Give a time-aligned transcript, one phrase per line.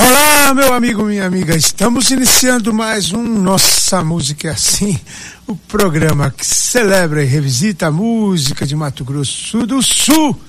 [0.00, 1.56] Olá, meu amigo, minha amiga.
[1.56, 4.96] Estamos iniciando mais um Nossa Música é Assim,
[5.44, 10.40] o programa que celebra e revisita a música de Mato Grosso do Sul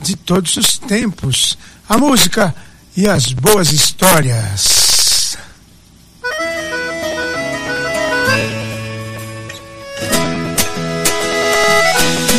[0.00, 1.58] de todos os tempos.
[1.86, 2.54] A música
[2.96, 5.36] e as boas histórias.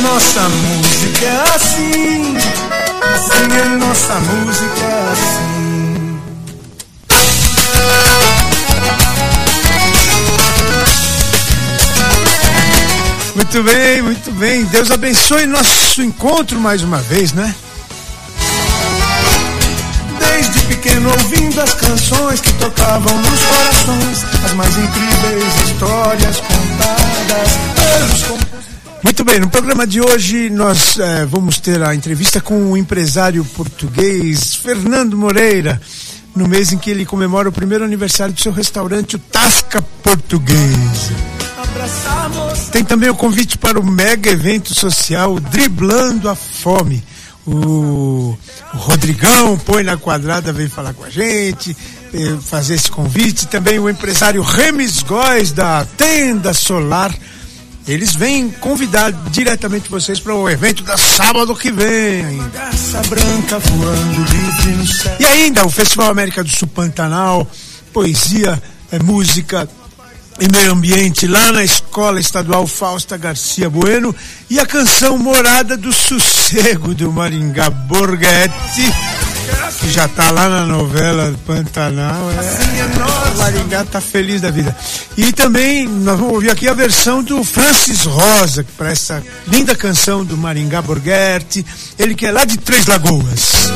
[0.01, 2.37] Nossa música é assim,
[3.13, 5.58] assim é nossa música é assim.
[13.39, 14.65] Muito bem, muito bem.
[14.65, 17.55] Deus abençoe nosso encontro mais uma vez, né?
[20.19, 27.49] Desde pequeno ouvindo as canções que tocavam nos corações, as mais incríveis histórias contadas
[28.27, 28.39] pelos.
[29.01, 33.45] Muito bem, no programa de hoje nós eh, vamos ter a entrevista com o empresário
[33.45, 35.81] português Fernando Moreira,
[36.35, 41.48] no mês em que ele comemora o primeiro aniversário do seu restaurante, o Tasca Português.
[42.71, 47.03] Tem também o convite para o mega evento social Driblando a Fome.
[47.47, 48.37] O,
[48.73, 51.75] Rodrigão põe na quadrada, vem falar com a gente,
[52.13, 53.47] eh, fazer esse convite.
[53.47, 57.13] Também o empresário Remis Góes da Tenda Solar.
[57.87, 62.71] Eles vêm convidar diretamente vocês para o evento da sábado que vem ainda.
[65.19, 67.47] E ainda o Festival América do Sul Pantanal,
[67.91, 69.67] poesia, é, música
[70.41, 74.15] e meio ambiente lá na Escola Estadual Fausta Garcia Bueno
[74.49, 78.93] e a canção Morada do Sossego do Maringá Borghetti
[79.79, 82.29] que já tá lá na novela Pantanal.
[82.31, 84.75] É, o Maringá tá feliz da vida.
[85.17, 90.25] E também nós vamos ouvir aqui a versão do Francis Rosa para essa linda canção
[90.25, 91.65] do Maringá Borghetti,
[91.97, 93.69] ele que é lá de Três Lagoas.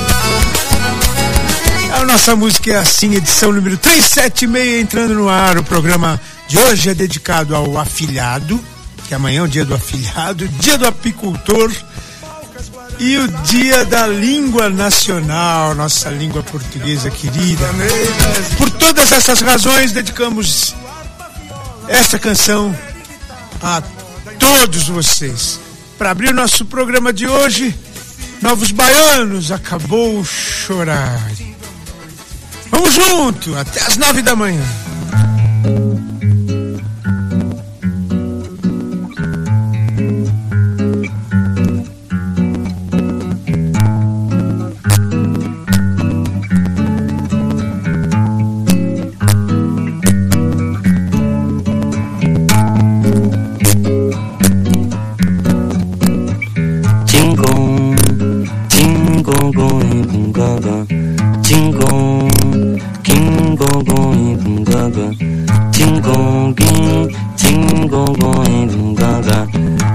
[1.93, 5.57] A nossa música é assim, edição número 376, entrando no ar.
[5.57, 8.59] O programa de hoje é dedicado ao afilhado,
[9.07, 11.71] que amanhã é o dia do afilhado, dia do apicultor
[12.99, 17.65] e o dia da língua nacional, nossa língua portuguesa querida.
[18.57, 20.75] Por todas essas razões, dedicamos
[21.87, 22.75] esta canção
[23.61, 23.81] a
[24.39, 25.59] todos vocês.
[25.97, 27.75] Para abrir o nosso programa de hoje,
[28.41, 31.31] Novos Baianos, acabou chorar.
[32.69, 34.61] Vamos junto, até as nove da manhã.
[64.93, 65.09] Gaga.
[65.71, 69.47] Tingong, ging, tingong going boom gaga.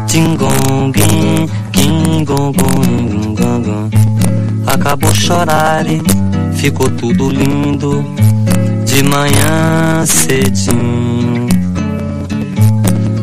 [0.07, 3.79] Tingong, ging, tingong going boom gaga.
[4.67, 6.03] Acabou chorar e
[6.55, 8.05] ficou tudo lindo
[8.85, 11.49] de manhã cedinho.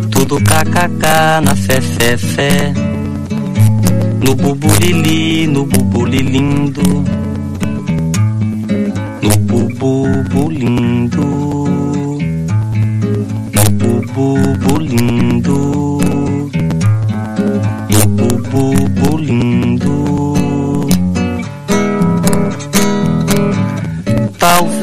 [0.10, 1.04] Tudo kkk
[1.44, 2.74] na fé, fé, fé.
[4.24, 7.06] No bubulili, no bubuli lindo
[9.22, 11.45] No bububu lindo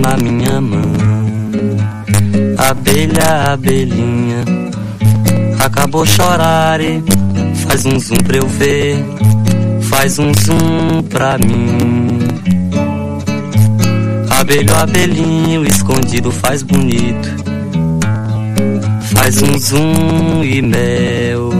[0.00, 0.82] na minha mão.
[2.56, 4.44] Abelha, abelhinha,
[5.64, 6.80] acabou chorar
[7.66, 9.04] Faz um zoom pra eu ver,
[9.82, 12.18] faz um zoom pra mim.
[14.30, 17.28] Abelho, abelhinho, escondido faz bonito.
[19.12, 21.50] Faz um zoom e mel,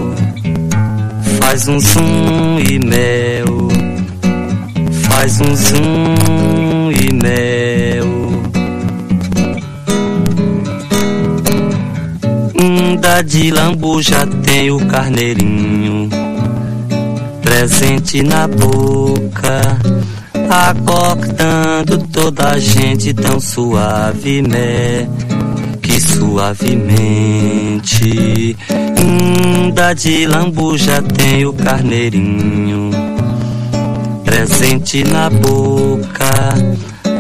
[1.49, 3.69] Faz um zum e mel.
[5.09, 7.38] Faz um zum e mel.
[13.27, 16.09] De lambu já tem o carneirinho
[17.43, 19.61] presente na boca,
[20.49, 25.09] acordando toda a gente tão suavemente
[25.83, 26.97] que suavemente.
[29.01, 32.91] Hum, da de lambuja tem o carneirinho
[34.25, 36.55] presente na boca,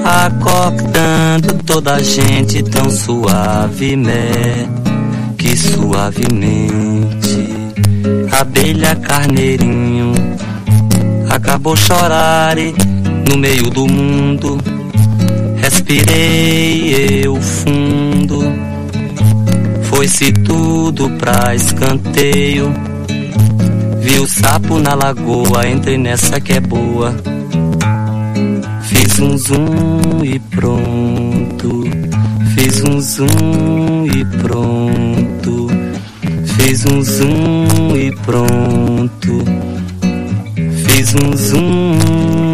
[0.04, 4.77] acordando toda a gente tão suavemente
[5.48, 7.48] que suavemente.
[8.38, 10.12] Abelha carneirinho
[11.30, 12.54] acabou chorar
[13.28, 14.58] no meio do mundo.
[15.56, 18.40] Respirei eu fundo,
[19.84, 22.70] foi-se tudo pra escanteio.
[24.00, 27.14] Vi o sapo na lagoa, entrei nessa que é boa.
[28.82, 31.27] Fiz um zoom e pronto.
[32.54, 35.68] Fiz um zoom e pronto.
[36.56, 39.44] Fiz um zoom e pronto.
[40.86, 42.47] Fiz um zoom.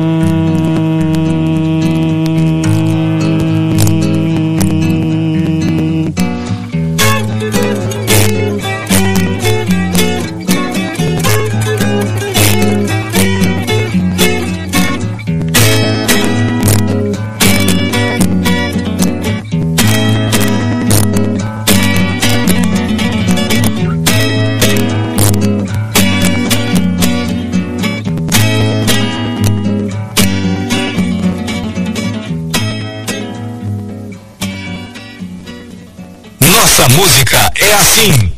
[36.85, 38.33] Nossa música é assim.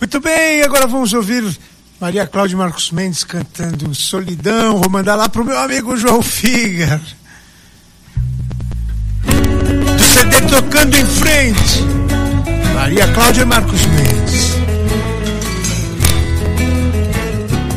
[0.00, 1.58] Muito bem, agora vamos ouvir
[2.00, 4.80] Maria Cláudia Marcos Mendes cantando Solidão.
[4.80, 7.00] Vou mandar lá pro meu amigo João Figar.
[9.24, 11.82] Do CD Tocando em Frente.
[12.74, 14.50] Maria Cláudia Marcos Mendes.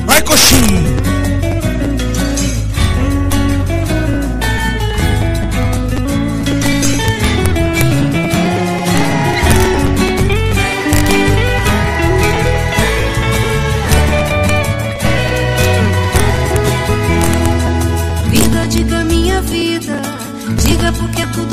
[0.05, 1.02] Vai, coxinha!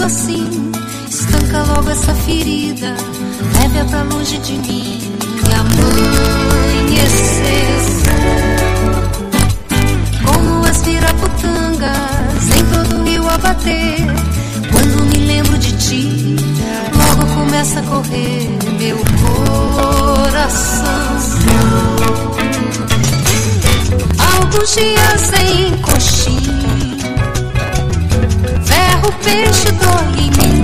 [0.00, 0.73] Tudo assim.
[1.08, 2.97] Estanca logo essa ferida,
[3.61, 4.99] leve-a pra longe de mim.
[5.49, 7.00] E amanhecer
[10.25, 13.97] como as piraputangas em todo rio a bater.
[14.73, 16.37] Quando me lembro de ti,
[16.94, 18.49] logo começa a correr
[18.79, 18.96] meu
[20.17, 20.91] coração.
[24.19, 26.39] Alguns dias em coxinha
[29.00, 30.59] Ferro, peixe, dói em mim Solidão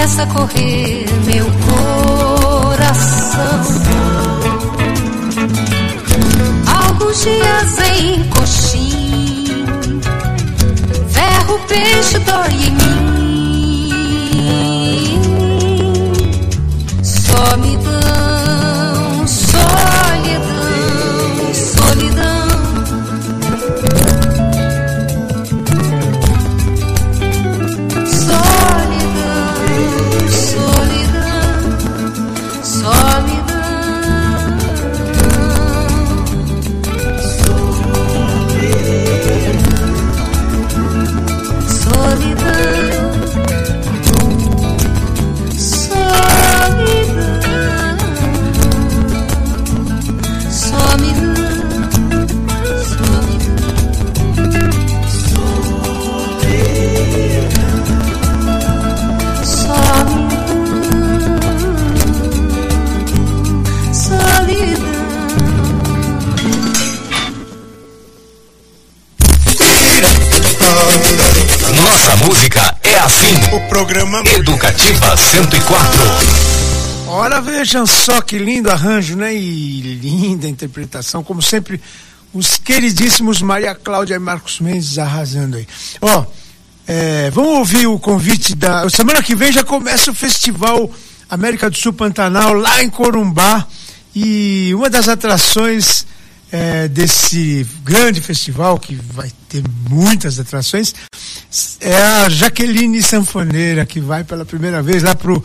[0.00, 1.44] começa a correr meu
[2.64, 3.60] coração.
[6.86, 9.66] Alguns dias em coxim
[11.10, 13.09] Ferro, peixe, dói em mim
[72.00, 73.34] Nossa música é assim.
[73.54, 76.00] O programa Educativa 104.
[77.08, 79.34] Ora, vejam só que lindo arranjo, né?
[79.34, 81.78] E linda interpretação, como sempre,
[82.32, 85.68] os queridíssimos Maria Cláudia e Marcos Mendes arrasando aí.
[86.00, 86.24] Ó,
[86.88, 88.88] é, vamos ouvir o convite da.
[88.88, 90.90] Semana que vem já começa o Festival
[91.28, 93.66] América do Sul Pantanal lá em Corumbá.
[94.16, 96.06] E uma das atrações
[96.52, 100.94] é, desse grande festival, que vai ter muitas atrações,
[101.80, 105.42] é a Jaqueline Sanfoneira, que vai pela primeira vez lá pro,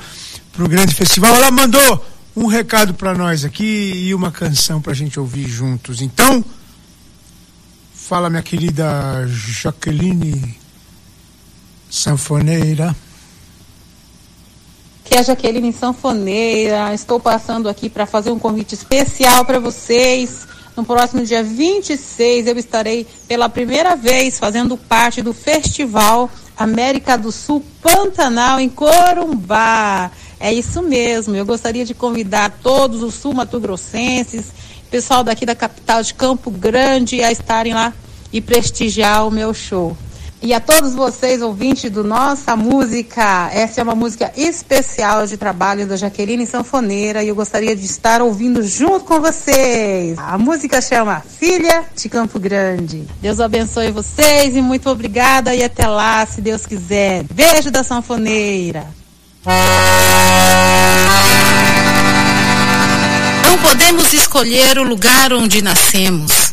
[0.54, 1.36] pro grande festival.
[1.36, 6.02] Ela mandou um recado para nós aqui e uma canção para a gente ouvir juntos.
[6.02, 6.44] Então,
[7.94, 10.58] fala minha querida Jaqueline
[11.90, 12.96] Sanfoneira.
[15.04, 16.94] Que é a Jaqueline Sanfoneira.
[16.94, 20.48] Estou passando aqui para fazer um convite especial para vocês.
[20.76, 27.32] No próximo dia 26, eu estarei pela primeira vez fazendo parte do Festival América do
[27.32, 30.12] Sul Pantanal em Corumbá.
[30.38, 31.34] É isso mesmo.
[31.34, 34.48] Eu gostaria de convidar todos os sul-mato-grossenses,
[34.92, 37.94] pessoal daqui da capital de Campo Grande, a estarem lá
[38.34, 39.96] e prestigiar o meu show.
[40.42, 45.88] E a todos vocês, ouvintes do Nossa Música, essa é uma música especial de trabalho
[45.88, 50.18] da Jaqueline Sanfoneira e eu gostaria de estar ouvindo junto com vocês.
[50.20, 53.08] A música chama Filha de Campo Grande.
[53.22, 57.24] Deus abençoe vocês e muito obrigada e até lá, se Deus quiser.
[57.24, 58.86] Beijo da Sanfoneira.
[63.48, 66.45] Não podemos escolher o lugar onde nascemos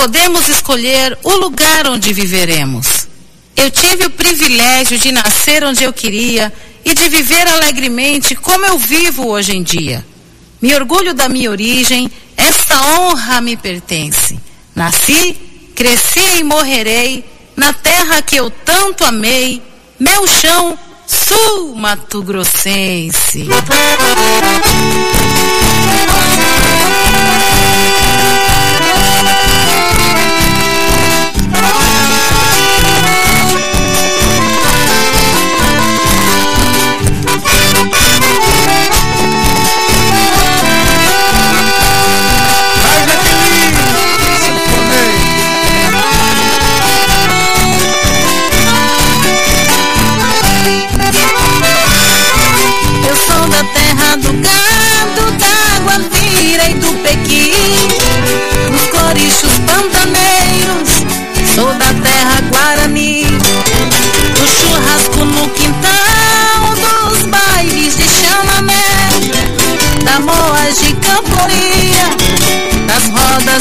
[0.00, 3.06] podemos escolher o lugar onde viveremos.
[3.54, 6.50] Eu tive o privilégio de nascer onde eu queria
[6.82, 10.02] e de viver alegremente como eu vivo hoje em dia.
[10.58, 14.40] Me orgulho da minha origem, esta honra me pertence.
[14.74, 15.36] Nasci,
[15.74, 17.22] cresci e morrerei
[17.54, 19.60] na terra que eu tanto amei,
[19.98, 22.24] meu chão, sul Mato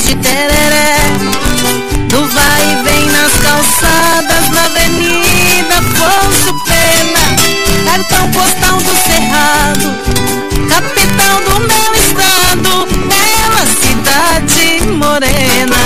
[0.10, 0.96] de tereré.
[2.08, 7.26] Do vai e vem nas calçadas Na avenida Afonso Pena.
[7.86, 9.94] Cartão postal do Cerrado
[10.68, 15.78] Capital do meu estado Bela cidade morena.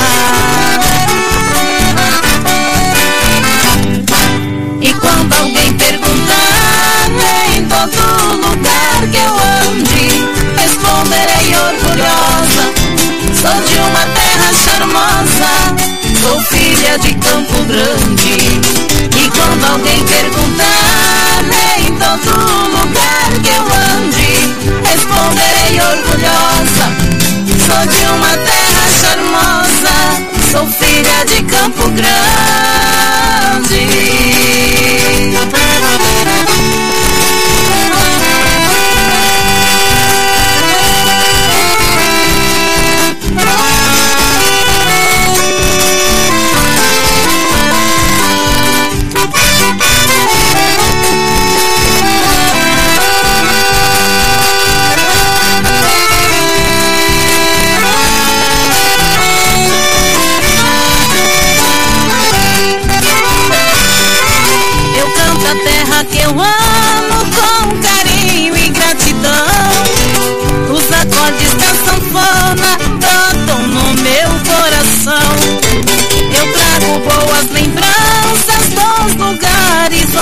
[4.81, 7.09] E quando alguém perguntar
[7.57, 7.97] Em todo
[8.37, 9.33] lugar que eu
[9.67, 10.23] ande
[10.55, 12.73] Responderei orgulhosa.
[13.43, 14.12] Sou de uma
[14.53, 15.53] charmosa,
[16.21, 18.61] sou filha de Campo Grande.
[19.17, 21.43] E quando alguém perguntar
[21.79, 22.31] em todo
[22.77, 24.31] lugar que eu ande,
[24.89, 26.85] responderei orgulhosa.
[27.65, 29.95] Sou de uma terra charmosa,
[30.51, 32.13] sou filha de Campo Grande.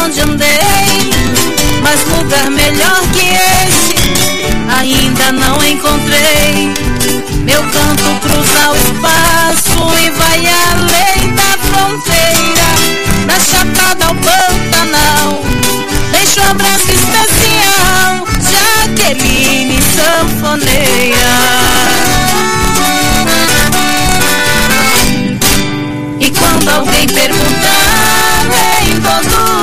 [0.03, 1.11] Onde andei.
[1.81, 3.29] Mas lugar melhor que
[3.65, 3.95] este
[4.77, 6.73] ainda não encontrei.
[7.43, 10.41] Meu canto cruza o espaço e vai
[10.71, 13.01] além da fronteira.
[13.27, 15.41] Da Chapada ao Pantanal
[16.11, 21.11] Deixo um abraço especial Jaqueline Sanfoneira
[26.19, 28.47] E quando alguém perguntar
[28.81, 29.60] em todo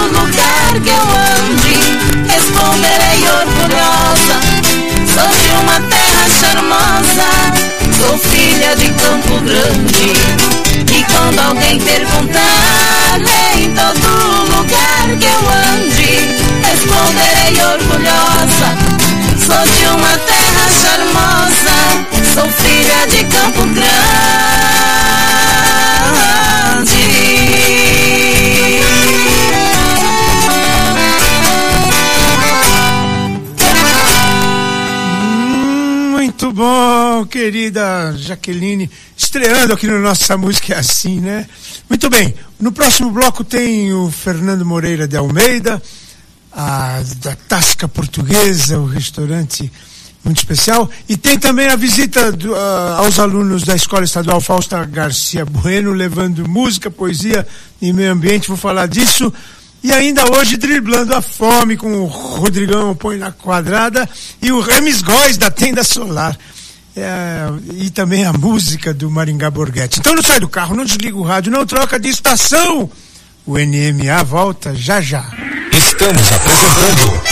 [37.28, 41.46] querida Jaqueline, estreando aqui no Nossa Música é Assim, né?
[41.88, 45.80] Muito bem, no próximo bloco tem o Fernando Moreira de Almeida,
[46.50, 49.70] a, da Tasca Portuguesa, o restaurante
[50.24, 54.84] muito especial, e tem também a visita do, ah, aos alunos da Escola Estadual Fausta
[54.84, 57.46] Garcia Bueno, levando música, poesia
[57.80, 59.32] e meio ambiente, vou falar disso.
[59.82, 64.08] E ainda hoje driblando a fome com o Rodrigão Põe na Quadrada
[64.42, 66.36] e o Remis Góes da Tenda Solar.
[67.00, 70.00] É, e também a música do Maringá Borghetti.
[70.00, 72.90] Então não sai do carro, não desliga o rádio, não troca de estação.
[73.46, 75.24] O NMA volta já já.
[75.72, 77.22] Estamos apresentando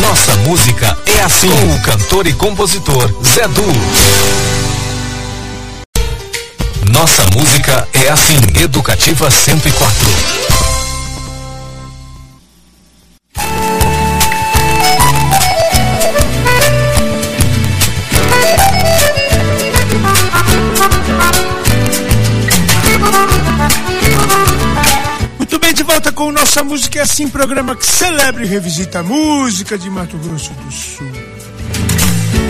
[0.00, 3.64] Nossa Música é Assim com o cantor e compositor Zé Du.
[6.92, 10.57] Nossa Música é Assim, Educativa 104.
[25.88, 30.18] Volta com Nossa Música é Assim, programa que celebra e revisita a música de Mato
[30.18, 31.10] Grosso do Sul.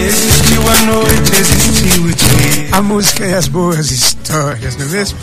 [0.05, 2.69] Existiu a noite, existiu o dia.
[2.73, 5.19] A música e as boas histórias, não é mesmo?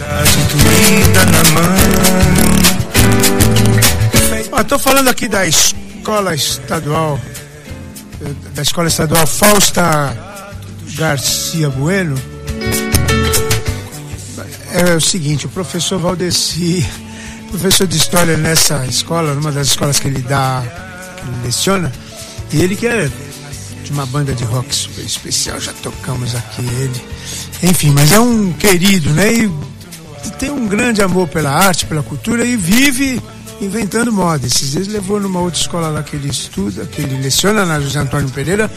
[0.64, 1.76] Doída na mão.
[4.54, 7.20] Ó, tô falando aqui da escola estadual,
[8.56, 10.16] da escola estadual Fausta
[10.96, 12.16] Garcia Bueno.
[14.72, 16.88] É o seguinte, o professor Valdeci,
[17.58, 20.62] professor de história nessa escola, numa das escolas que ele dá,
[21.16, 21.92] que ele leciona,
[22.52, 23.10] e ele que é
[23.84, 27.02] de uma banda de rock super especial, já tocamos aqui ele.
[27.64, 29.32] Enfim, mas é um querido, né?
[29.34, 33.22] E tem um grande amor pela arte, pela cultura e vive
[33.62, 34.46] inventando moda.
[34.46, 38.00] Esses dias levou numa outra escola lá que ele estuda, que ele leciona na José
[38.00, 38.70] Antônio Pereira,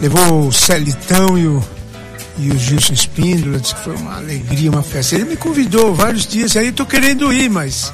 [0.00, 1.62] levou o Celitão e o,
[2.38, 5.14] e o Gilson Espíndola, disse que foi uma alegria, uma festa.
[5.14, 7.92] Ele me convidou vários dias, aí tô querendo ir, mas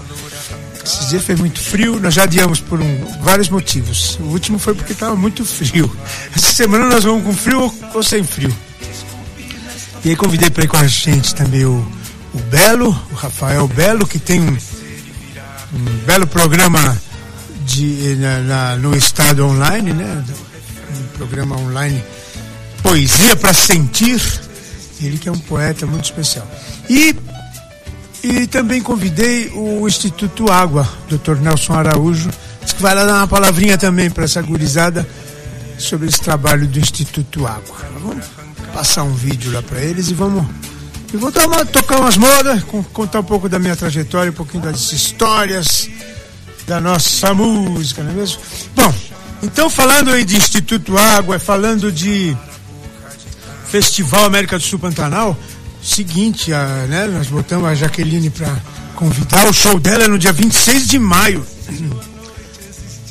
[0.85, 4.16] esses dias foi muito frio, nós já adiamos por um, vários motivos.
[4.20, 5.90] O último foi porque estava muito frio.
[6.35, 8.55] Essa semana nós vamos com frio ou, ou sem frio.
[10.05, 11.87] E aí convidei para ir com a gente também o,
[12.33, 14.57] o Belo, o Rafael Belo, que tem um,
[15.74, 16.96] um belo programa
[17.66, 20.24] de, na, na- no estado online, né?
[20.98, 22.03] Um programa online
[22.83, 24.21] Poesia para Sentir.
[25.01, 26.47] Ele que é um poeta muito especial.
[26.88, 27.14] E
[28.23, 31.37] e também convidei o Instituto Água, Dr.
[31.41, 32.29] Nelson Araújo,
[32.77, 35.09] que vai lá dar uma palavrinha também para essa gurizada
[35.79, 37.77] sobre esse trabalho do Instituto Água.
[38.03, 38.25] Vamos
[38.75, 40.45] passar um vídeo lá para eles e vamos
[41.14, 44.64] e vou uma, tocar umas modas, con- contar um pouco da minha trajetória, um pouquinho
[44.64, 45.88] das histórias
[46.67, 48.41] da nossa música, não é mesmo?
[48.75, 48.93] Bom,
[49.43, 52.37] então falando aí de Instituto Água, falando de
[53.70, 55.37] Festival América do Sul Pantanal,
[55.83, 58.57] seguinte, a, né, nós botamos a Jaqueline para
[58.94, 61.46] convidar, o show dela é no dia 26 de maio.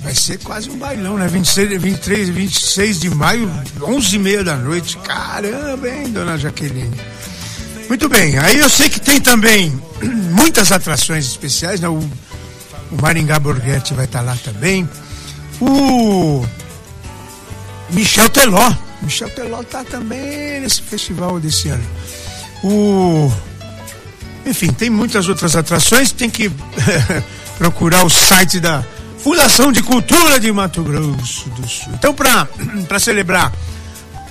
[0.03, 1.27] Vai ser quase um bailão, né?
[1.27, 4.97] 26, 23, 26 de maio, 11 e meia da noite.
[4.99, 6.95] Caramba, hein, dona Jaqueline?
[7.89, 9.77] Muito bem, aí eu sei que tem também
[10.31, 11.89] muitas atrações especiais, né?
[11.89, 14.87] O, o Maringá Borghetti vai estar lá também.
[15.59, 16.45] O
[17.89, 18.86] Michel Teló.
[19.01, 21.85] Michel Teló tá também nesse festival desse ano.
[22.63, 23.31] O
[24.47, 26.49] enfim, tem muitas outras atrações, tem que
[27.59, 28.83] procurar o site da
[29.17, 31.91] Fundação de Cultura de Mato Grosso do Sul.
[31.93, 32.47] Então, para
[32.97, 33.51] celebrar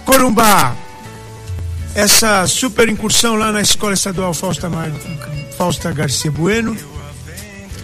[0.07, 0.74] Corumbá,
[1.94, 4.90] essa super incursão lá na Escola Estadual Fausta, Mar...
[5.59, 6.74] Fausta Garcia Bueno,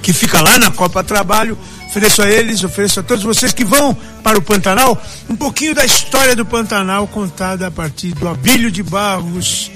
[0.00, 1.58] que fica lá na Copa Trabalho.
[1.92, 5.84] Ofereço a eles, ofereço a todos vocês que vão para o Pantanal um pouquinho da
[5.84, 9.70] história do Pantanal contada a partir do Abílio de Barros,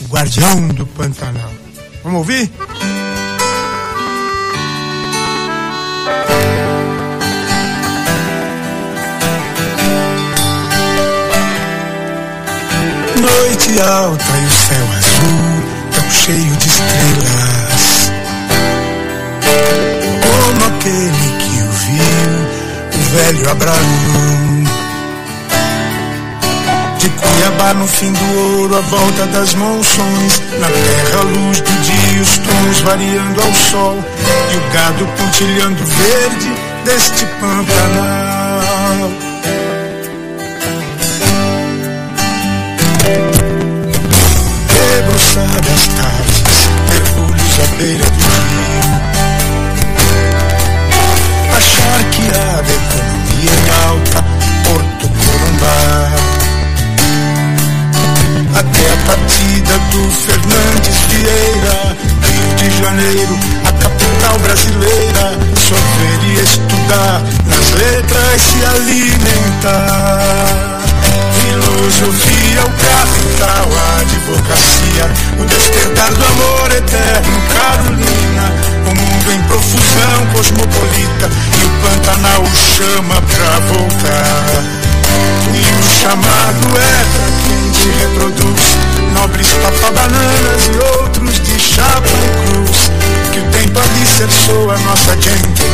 [0.00, 1.52] o guardião do Pantanal.
[2.02, 2.50] Vamos ouvir?
[13.20, 18.08] Noite alta e o céu azul, tão cheio de estrelas.
[23.08, 24.64] Velho Abraão.
[26.98, 30.42] De Cuiabá no fim do ouro, a volta das monções.
[30.58, 34.04] Na terra, a luz do dia, os tons variando ao sol.
[34.52, 36.52] E o gado pontilhando verde
[36.84, 39.10] deste Pantanal.
[44.96, 48.17] Debruçada as tardes, mergulhos à beira do
[53.46, 54.24] em alta,
[54.64, 56.10] Porto Corumbá.
[58.58, 61.78] Até a partida do Fernandes Vieira,
[62.22, 65.38] Rio de Janeiro, a capital brasileira.
[65.56, 70.08] Sofrer e estudar, nas letras se alimentar.
[71.42, 75.06] Filosofia, o capital, a advocacia,
[75.38, 78.77] o despertar do amor eterno, Carolina.
[78.88, 81.28] O mundo em profusão cosmopolita
[81.60, 84.64] e o Pantanal chama pra voltar.
[85.52, 88.78] E o chamado é pra quem te reproduz,
[89.12, 92.90] nobres papabananas e outros de chapa e cruz.
[93.30, 95.64] Que o tempo alicerçou a nossa gente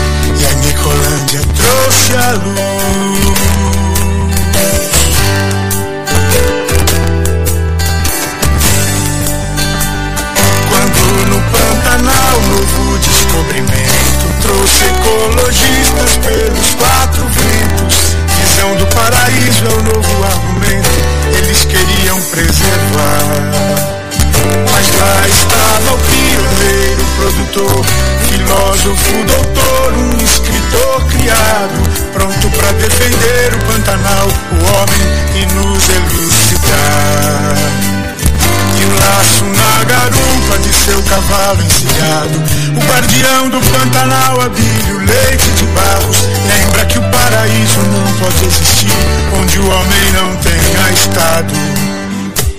[0.40, 3.63] e a Nicolândia trouxe a luz.
[11.94, 18.16] Pantanal novo descobrimento trouxe ecologistas pelos quatro ventos.
[18.36, 20.90] Visão do paraíso é o novo argumento,
[21.38, 23.22] eles queriam preservar.
[24.72, 27.86] Mas lá estava o pioneiro, produtor,
[28.28, 31.78] filósofo, doutor, um escritor criado,
[32.12, 35.02] pronto para defender o Pantanal, o homem
[35.36, 35.46] e
[41.34, 42.42] cavalo encilhado.
[42.76, 46.18] O guardião do Pantanal, Abílio Leite de Barros.
[46.46, 48.92] Lembra que o paraíso não pode existir
[49.40, 51.54] onde o homem não tenha estado.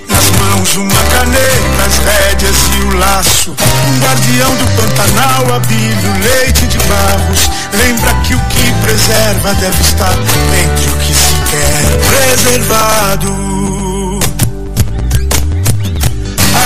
[0.10, 3.56] Nas mãos uma caneta, as rédeas e o laço.
[3.88, 7.50] Um guardião do Pantanal, Abílio Leite de Barros.
[7.74, 13.75] Lembra que o que preserva deve estar entre o que se quer preservado.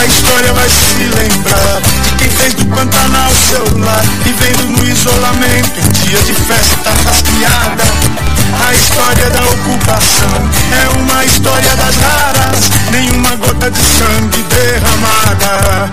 [0.10, 5.90] História vai se lembrar de quem fez do Pantanal seu lar, vivendo no isolamento em
[6.02, 7.84] dia de festa rastreada.
[8.68, 10.50] A história da ocupação
[10.84, 15.92] é uma história das raras, nenhuma gota de sangue derramada.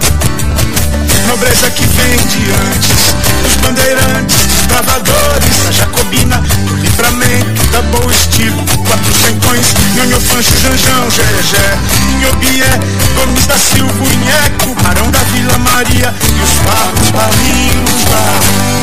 [1.29, 4.46] Nobreza que vem de antes, dos bandeirantes,
[4.77, 6.37] desbravadores, a jacobina,
[6.67, 11.79] do livramento, da boa estilo, quatro centões, Nhonho Fanches, Anjão, Gegé,
[12.11, 12.79] Inhobié,
[13.17, 18.77] Gomes da Silva, Inheco, Barão da Vila Maria e os barros, barrinhos, barões.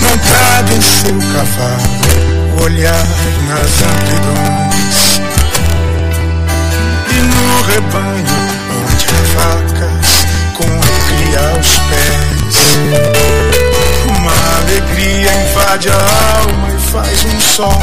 [0.00, 3.06] Montado em seu cavalo, olhar
[3.48, 4.73] nas amplidões
[7.14, 8.36] e no rebanho
[8.82, 10.08] onde há vacas
[10.56, 12.56] com a cria aos pés.
[14.08, 17.82] Uma alegria invade a alma e faz um som.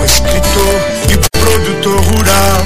[0.00, 2.64] O escritor e produtor rural,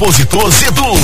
[0.00, 0.94] compositor Zedu.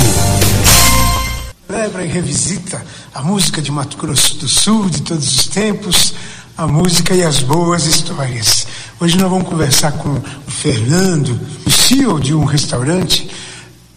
[1.67, 2.83] Celebra e revisita
[3.13, 6.15] a música de Mato Grosso do Sul de todos os tempos,
[6.57, 8.65] a música e as boas histórias.
[8.99, 13.29] Hoje nós vamos conversar com o Fernando, o CEO de um restaurante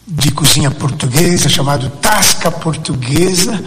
[0.07, 3.59] de cozinha portuguesa chamado Tasca Portuguesa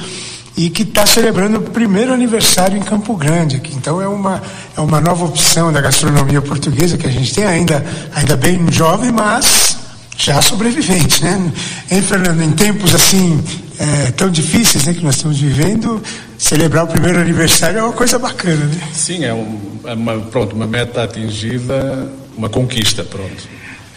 [0.55, 3.73] e que está celebrando o primeiro aniversário em Campo Grande aqui.
[3.73, 4.39] Então é uma,
[4.77, 9.11] é uma nova opção da gastronomia portuguesa que a gente tem ainda, ainda bem jovem,
[9.11, 9.81] mas
[10.23, 11.51] já sobrevivente, né?
[11.91, 13.43] Hein, Fernando, em tempos assim
[13.77, 16.01] é, tão difíceis né, que nós estamos vivendo,
[16.37, 18.81] celebrar o primeiro aniversário é uma coisa bacana, né?
[18.93, 23.49] Sim, é, um, é uma, pronto, uma meta atingida, uma conquista, pronto.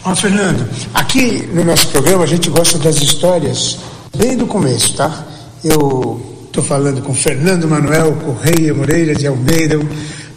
[0.03, 3.77] Ó, Fernando, aqui no nosso programa a gente gosta das histórias
[4.15, 5.25] bem do começo, tá?
[5.63, 9.79] Eu Estou falando com Fernando Manuel Correia Moreira de Almeida.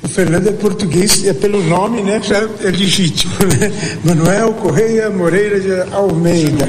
[0.03, 2.21] O Fernando é português, é pelo nome, né?
[2.23, 3.99] Já é legítimo, né?
[4.05, 6.69] Manuel Correia Moreira de Almeida.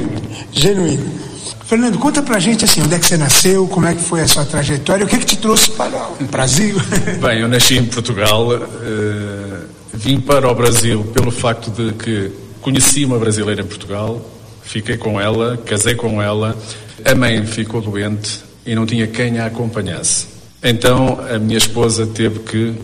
[0.52, 1.22] Genuíno.
[1.66, 4.28] Fernando, conta pra gente assim, onde é que você nasceu, como é que foi a
[4.28, 6.76] sua trajetória, o que é que te trouxe para o Brasil?
[7.22, 13.06] Bem, eu nasci em Portugal, uh, vim para o Brasil pelo facto de que conheci
[13.06, 14.22] uma brasileira em Portugal,
[14.62, 16.58] fiquei com ela, casei com ela,
[17.06, 20.28] a mãe ficou doente, e não tinha quem a acompanhasse.
[20.62, 22.76] Então a minha esposa teve que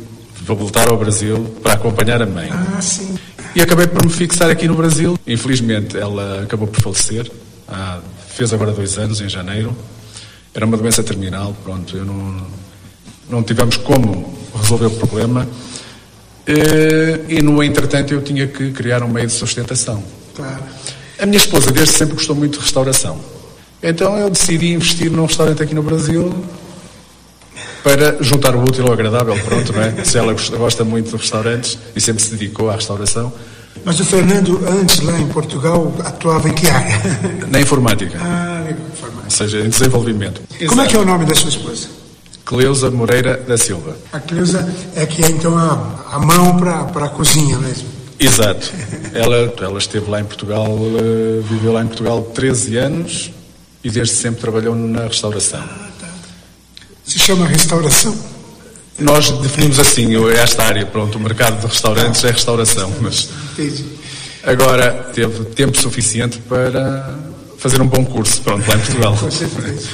[0.56, 2.50] voltar ao Brasil para acompanhar a mãe.
[2.52, 3.18] Ah, sim.
[3.56, 5.18] E acabei por me fixar aqui no Brasil.
[5.26, 7.32] Infelizmente ela acabou por falecer.
[7.68, 9.76] Ah, fez agora dois anos, em janeiro.
[10.54, 11.98] Era uma doença terminal, pronto.
[11.98, 12.48] Eu não,
[13.30, 15.48] não tivemos como resolver o problema.
[16.48, 20.04] E, e no entretanto eu tinha que criar um meio de sustentação.
[20.36, 20.64] Claro.
[21.20, 23.20] A minha esposa desde sempre gostou muito de restauração.
[23.82, 26.34] Então eu decidi investir num restaurante aqui no Brasil
[27.88, 30.04] para juntar o útil ao agradável, pronto, não é?
[30.04, 33.32] Se ela gosta muito de restaurantes e sempre se dedicou à restauração.
[33.86, 37.00] Mas o Fernando, antes lá em Portugal, atuava em que área?
[37.48, 38.20] Na informática.
[38.22, 39.24] Ah, informática.
[39.24, 40.42] Ou seja, em desenvolvimento.
[40.68, 41.88] Como é que é o nome da sua esposa?
[42.44, 43.96] Cleusa Moreira da Silva.
[44.12, 47.88] A Cleusa é que é então a, a mão para a cozinha mesmo.
[48.20, 48.70] Exato.
[49.14, 53.32] Ela, ela esteve lá em Portugal, uh, viveu lá em Portugal 13 anos
[53.82, 55.87] e desde sempre trabalhou na restauração.
[57.08, 58.14] Se chama restauração?
[59.00, 63.86] Nós definimos assim esta área, pronto, o mercado de restaurantes é restauração, mas Entendi.
[64.44, 67.16] agora teve tempo suficiente para
[67.58, 69.16] fazer um bom curso, pronto, lá em Portugal.
[69.16, 69.88] Com certeza.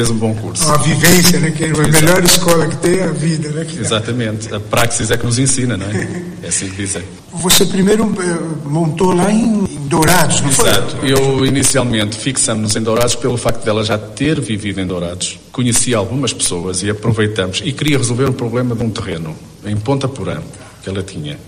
[0.00, 0.64] Fez um bom curso.
[0.64, 1.50] Uma vivência, né?
[1.50, 3.66] Que é a melhor escola que tem é a vida, né?
[3.66, 4.54] Que Exatamente.
[4.54, 6.22] A praxis é que nos ensina, não é?
[6.42, 7.02] É assim que dizem.
[7.30, 10.70] Você primeiro eh, montou lá em, Dourados, não foi?
[10.70, 10.96] Exato.
[11.04, 15.38] Eu inicialmente fixamos-nos em Dourados pelo facto dela já ter vivido em Dourados.
[15.52, 19.36] Conheci algumas pessoas e aproveitamos e queria resolver o problema de um terreno
[19.66, 20.38] em Ponta Porã
[20.82, 21.38] que ela tinha.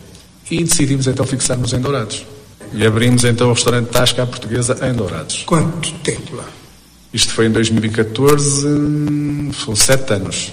[0.51, 2.27] E decidimos então fixar-nos em Dourados.
[2.75, 5.45] E abrimos então o restaurante Tasca à Portuguesa em Dourados.
[5.47, 6.45] Quanto tempo lá?
[7.13, 10.53] Isto foi em 2014, hum, são sete anos.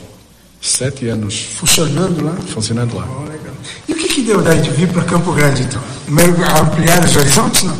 [0.61, 2.35] Sete anos Funcionando lá?
[2.53, 3.07] funcionando lá.
[3.09, 3.53] Oh, legal.
[3.87, 5.81] E o que, que deu daí de vir para Campo Grande, então?
[6.03, 7.77] Primeiro, ampliar os horizontes, não?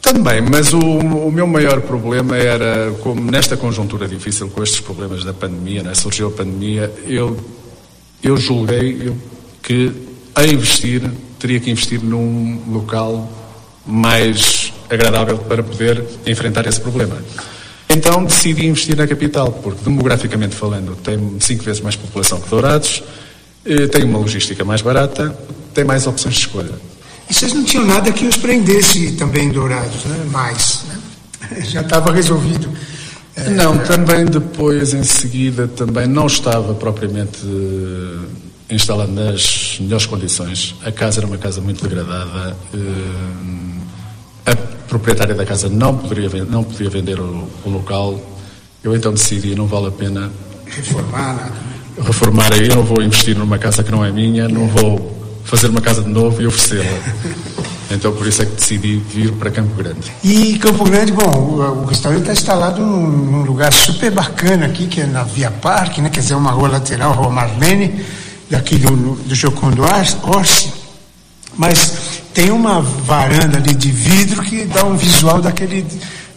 [0.00, 5.24] Também, mas o, o meu maior problema era, como nesta conjuntura difícil, com estes problemas
[5.24, 7.36] da pandemia, né, surgiu a pandemia, eu,
[8.22, 9.16] eu julguei eu,
[9.62, 9.90] que,
[10.34, 11.02] a investir,
[11.38, 13.28] teria que investir num local
[13.86, 14.61] mais
[14.92, 17.16] agradável para poder enfrentar esse problema.
[17.88, 23.02] Então decidi investir na capital, porque demograficamente falando tem cinco vezes mais população que Dourados,
[23.64, 25.36] eh, tem uma logística mais barata,
[25.74, 26.72] tem mais opções de escolha.
[27.28, 30.24] E vocês não tinham nada que os prendesse também em Dourados, né?
[30.30, 30.98] Mais, né?
[31.64, 32.68] Já estava resolvido.
[33.34, 40.74] É, Não, também depois, em seguida, também não estava propriamente eh, instalado nas melhores condições.
[40.84, 42.56] A casa era uma casa muito degradada.
[42.74, 43.71] eh,
[44.46, 44.56] A
[44.88, 48.20] proprietária da casa não poderia, não podia vender o, o local.
[48.82, 50.30] Eu então decidi, não vale a pena
[50.66, 51.52] reformar
[52.00, 55.12] reformar aí, eu não vou investir numa casa que não é minha, não vou
[55.44, 56.98] fazer uma casa de novo e oferecê-la.
[57.90, 60.10] Então por isso é que decidi vir para Campo Grande.
[60.24, 64.86] E Campo Grande, bom, o, o restaurante está instalado num, num lugar super bacana aqui,
[64.86, 66.08] que é na Via Parque, né?
[66.08, 68.02] Quer dizer, uma rua lateral, Rua Marlene,
[68.48, 70.72] daqui do, do Jocondo Orsi.
[71.54, 75.86] Mas tem uma varanda ali de vidro que dá um visual daquele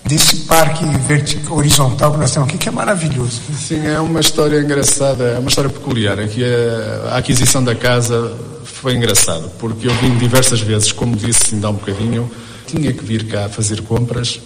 [0.05, 3.41] desse parque vertical, horizontal que nós temos aqui, que é maravilhoso.
[3.57, 6.19] Sim, é uma história engraçada, é uma história peculiar.
[6.19, 11.67] Aqui a, aquisição da casa foi engraçado, porque eu vim diversas vezes, como disse ainda
[11.67, 12.29] há um bocadinho,
[12.67, 14.39] tinha que vir cá fazer compras.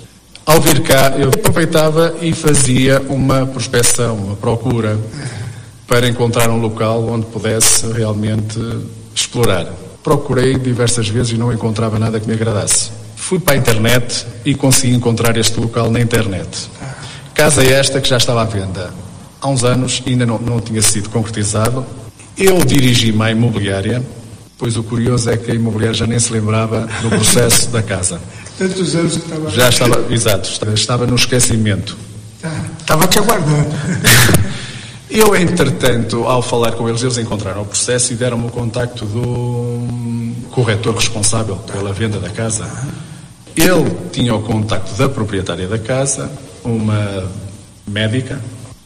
[0.46, 4.98] Ao vir cá, eu aproveitava e fazia uma prospecção, uma procura,
[5.86, 8.58] para encontrar um local onde pudesse realmente
[9.14, 9.68] explorar.
[10.04, 12.92] Procurei diversas vezes e não encontrava nada que me agradasse.
[13.16, 16.70] Fui para a internet e consegui encontrar este local na internet.
[17.34, 18.94] Casa esta que já estava à venda
[19.42, 21.86] há uns anos, ainda não, não tinha sido concretizado.
[22.38, 24.04] Eu dirigi-me à imobiliária
[24.60, 28.20] Pois o curioso é que a imobiliária já nem se lembrava do processo da casa.
[28.58, 29.50] Tantos anos que estava.
[29.50, 31.98] Já estava, exato, estava no esquecimento.
[32.42, 33.70] Tá, estava te aguardando.
[35.10, 40.36] Eu, entretanto, ao falar com eles, eles encontraram o processo e deram-me o contacto do
[40.52, 42.70] corretor responsável pela venda da casa.
[43.56, 46.32] Ele tinha o contacto da proprietária da casa,
[46.64, 47.28] uma
[47.88, 48.40] médica,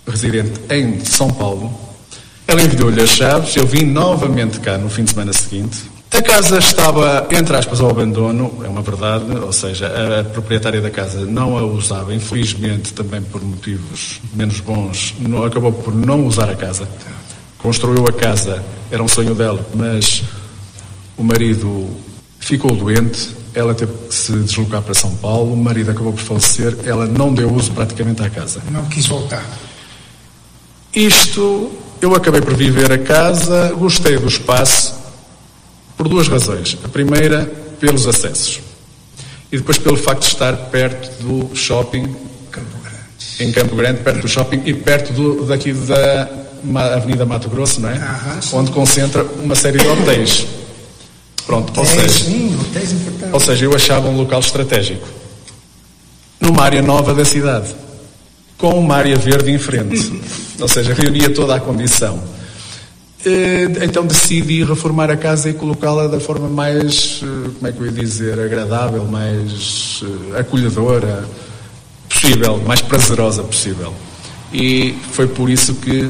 [0.07, 1.71] residente em São Paulo.
[2.47, 5.92] Ela enviou-lhe as chaves, eu vim novamente cá no fim de semana seguinte.
[6.13, 9.87] A casa estava, entre aspas, ao abandono, é uma verdade, ou seja,
[10.19, 15.73] a proprietária da casa não a usava, infelizmente também por motivos menos bons, não, acabou
[15.73, 16.87] por não usar a casa.
[17.57, 20.23] Construiu a casa, era um sonho dela, mas
[21.17, 21.89] o marido
[22.39, 26.77] ficou doente, ela teve que se deslocar para São Paulo, o marido acabou por falecer,
[26.85, 28.61] ela não deu uso praticamente à casa.
[28.69, 29.43] Não quis voltar.
[30.93, 35.02] Isto, eu acabei por viver a casa, gostei do espaço,
[35.97, 36.77] por duas razões.
[36.83, 38.61] A primeira, pelos acessos.
[39.51, 42.03] E depois pelo facto de estar perto do shopping.
[42.51, 42.99] Campo Grande.
[43.39, 46.29] Em Campo Grande, perto do shopping e perto do, daqui da
[46.95, 47.97] Avenida Mato Grosso, não é?
[47.97, 50.47] Aham, Onde concentra uma série de hotéis.
[51.45, 52.95] Pronto, ou Hotéis, seja, sim, hotéis
[53.33, 55.05] ou seja, eu achava um local estratégico.
[56.39, 57.75] Numa área nova da cidade.
[58.57, 60.21] Com uma área verde em frente.
[60.59, 62.23] ou seja, reunia toda a condição.
[63.25, 67.79] Eh, Então decidi reformar a casa e colocá-la da forma mais, eh, como é que
[67.79, 70.03] eu ia dizer, agradável, mais
[70.35, 71.23] eh, acolhedora
[72.09, 73.93] possível, mais prazerosa possível.
[74.51, 76.09] E foi por isso que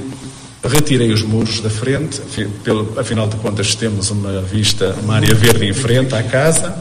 [0.63, 2.21] retirei os muros da frente,
[2.63, 6.73] pelo- afinal de contas temos uma vista, uma área verde em frente à casa.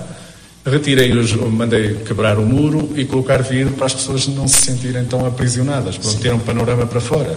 [0.64, 5.04] Retirei os, mandei quebrar o muro e colocar vidro para as pessoas não se sentirem
[5.04, 7.36] tão aprisionadas, para ter um panorama para fora.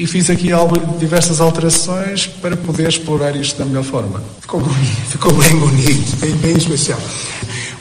[0.00, 0.48] E fiz aqui
[0.98, 4.22] diversas alterações para poder explorar isto da melhor forma.
[4.40, 6.98] Ficou bonito, ficou bem bonito, bem, bem especial.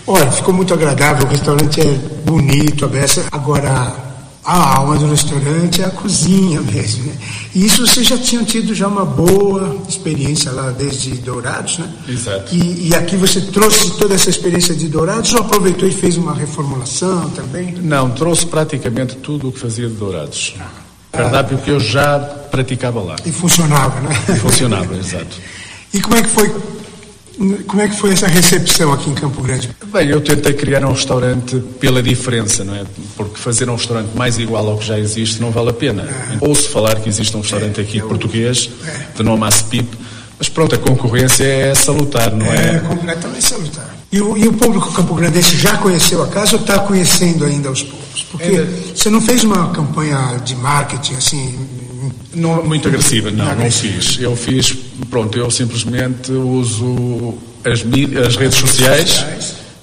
[0.06, 1.86] Olha, ficou muito agradável, o restaurante é
[2.26, 3.24] bonito, aberto.
[3.32, 3.96] Agora,
[4.44, 7.14] a alma do restaurante é a cozinha mesmo, né?
[7.56, 11.90] E isso vocês já tinham tido já uma boa experiência lá desde Dourados, né?
[12.06, 12.54] Exato.
[12.54, 16.34] E, e aqui você trouxe toda essa experiência de Dourados ou aproveitou e fez uma
[16.34, 17.76] reformulação também?
[17.76, 20.56] Não, trouxe praticamente tudo o que fazia de Dourados.
[21.24, 23.16] Cardápio que eu já praticava lá.
[23.26, 24.10] E funcionava, né?
[24.30, 25.28] E funcionava, exato.
[25.92, 26.54] E como é que foi,
[27.68, 29.72] como é que foi essa recepção aqui em Campo Grande?
[29.92, 32.84] Bem, eu tentei criar um restaurante pela diferença, não é?
[33.18, 36.08] Porque fazer um restaurante mais igual ao que já existe não vale a pena.
[36.42, 38.70] Ouço falar que existe um restaurante aqui português,
[39.16, 39.88] de nome Aspip,
[40.38, 42.80] mas pronto, a concorrência é salutar, não É é?
[42.88, 43.90] completamente salutar.
[44.12, 47.84] E o, e o público campo-grandense já conheceu a casa ou está conhecendo ainda aos
[47.84, 48.24] poucos?
[48.32, 51.60] Porque Ainda- você não fez uma campanha de marketing assim.
[52.34, 54.17] Não, muito agressiva, não, não fiz.
[54.19, 54.76] Eu fiz,
[55.10, 59.26] pronto, eu simplesmente uso as, mídias, as redes sociais.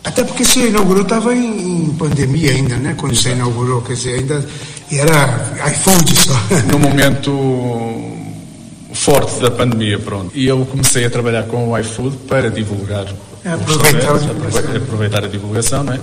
[0.03, 2.95] Até porque você inaugurou, estava em, em pandemia ainda, né?
[2.97, 4.47] Quando você inaugurou, quer dizer, ainda
[4.91, 6.33] e era iFood só.
[6.71, 7.33] no momento
[8.93, 10.31] forte da pandemia, pronto.
[10.35, 13.07] E eu comecei a trabalhar com o iFood para divulgar
[13.47, 14.31] É, aproveitar divulgação.
[14.61, 16.01] aprove- aproveitar a divulgação, não é?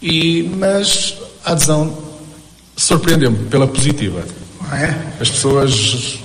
[0.00, 1.96] E, mas a adesão
[2.76, 4.22] surpreendeu-me pela positiva.
[4.70, 4.96] Ah, é?
[5.20, 6.18] As pessoas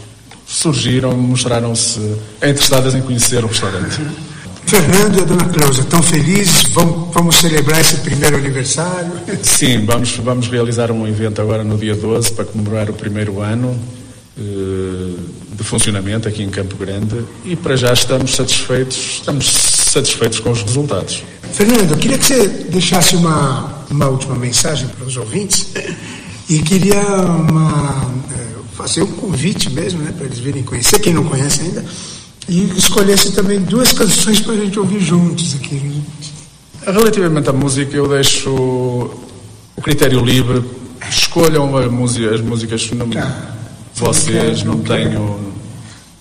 [0.48, 2.00] surgiram, mostraram-se
[2.38, 4.00] interessadas em conhecer o restaurante.
[4.66, 6.70] Fernando e a dona Cleusa, estão felizes?
[6.74, 9.12] Vamos, vamos celebrar esse primeiro aniversário?
[9.42, 13.76] Sim, vamos, vamos realizar um evento agora no dia 12 para comemorar o primeiro ano
[14.38, 15.16] eh,
[15.54, 19.46] de funcionamento aqui em Campo Grande e para já estamos satisfeitos, estamos
[19.92, 21.24] satisfeitos com os resultados.
[21.54, 25.68] Fernando, eu queria que você deixasse uma, uma última mensagem para os ouvintes
[26.50, 31.24] e queria uma, eh, fazer um convite mesmo, né, para eles virem conhecer, quem não
[31.24, 31.84] conhece ainda,
[32.48, 36.02] e escolhesse também duas canções para a gente ouvir juntos aqui.
[36.86, 40.64] Relativamente à música, eu deixo o critério livre.
[41.10, 42.90] Escolham a música, as músicas.
[42.92, 43.56] Não, Tá.
[43.96, 45.40] vocês, não tenho.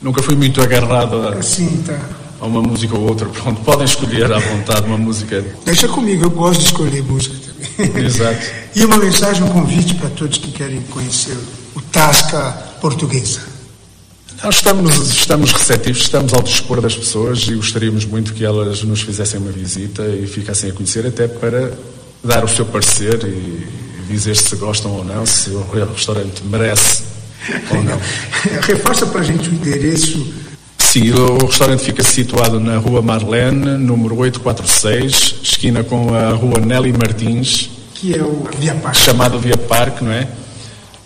[0.01, 1.99] Nunca fui muito agarrado a, Assim, tá.
[2.41, 3.28] A uma música ou outra.
[3.28, 5.45] Pronto, podem escolher à vontade uma música.
[5.64, 7.36] Deixa comigo, eu gosto de escolher música
[7.76, 8.05] também.
[8.05, 8.47] Exato.
[8.74, 11.36] E uma mensagem, um convite para todos que querem conhecer
[11.74, 13.41] o Tasca Portuguesa.
[14.43, 19.03] Nós estamos, estamos receptivos, estamos ao dispor das pessoas e gostaríamos muito que elas nos
[19.03, 21.72] fizessem uma visita e ficassem a conhecer, até para
[22.22, 23.66] dar o seu parecer e
[24.09, 27.03] dizer se gostam ou não, se o restaurante merece
[27.70, 28.01] ou não.
[28.62, 30.47] Reforça para a gente o endereço.
[30.89, 36.95] Sim, o restaurante fica situado na Rua Marlene, número 846, esquina com a Rua Nelly
[36.95, 38.99] Martins, que é o Via Parque.
[38.99, 40.26] chamado Via Parque, não é?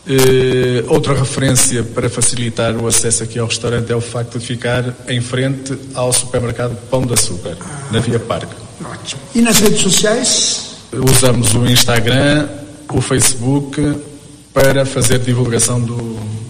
[0.06, 4.84] Uh, outra referência para facilitar o acesso aqui ao restaurante é o facto de ficar
[5.08, 7.56] em frente ao supermercado Pão de Açúcar,
[7.90, 8.54] na Via Parque.
[8.88, 9.20] Ótimo.
[9.34, 10.76] E nas redes sociais?
[10.92, 12.48] Usamos o Instagram,
[12.88, 13.96] o Facebook
[14.54, 16.41] para fazer divulgação do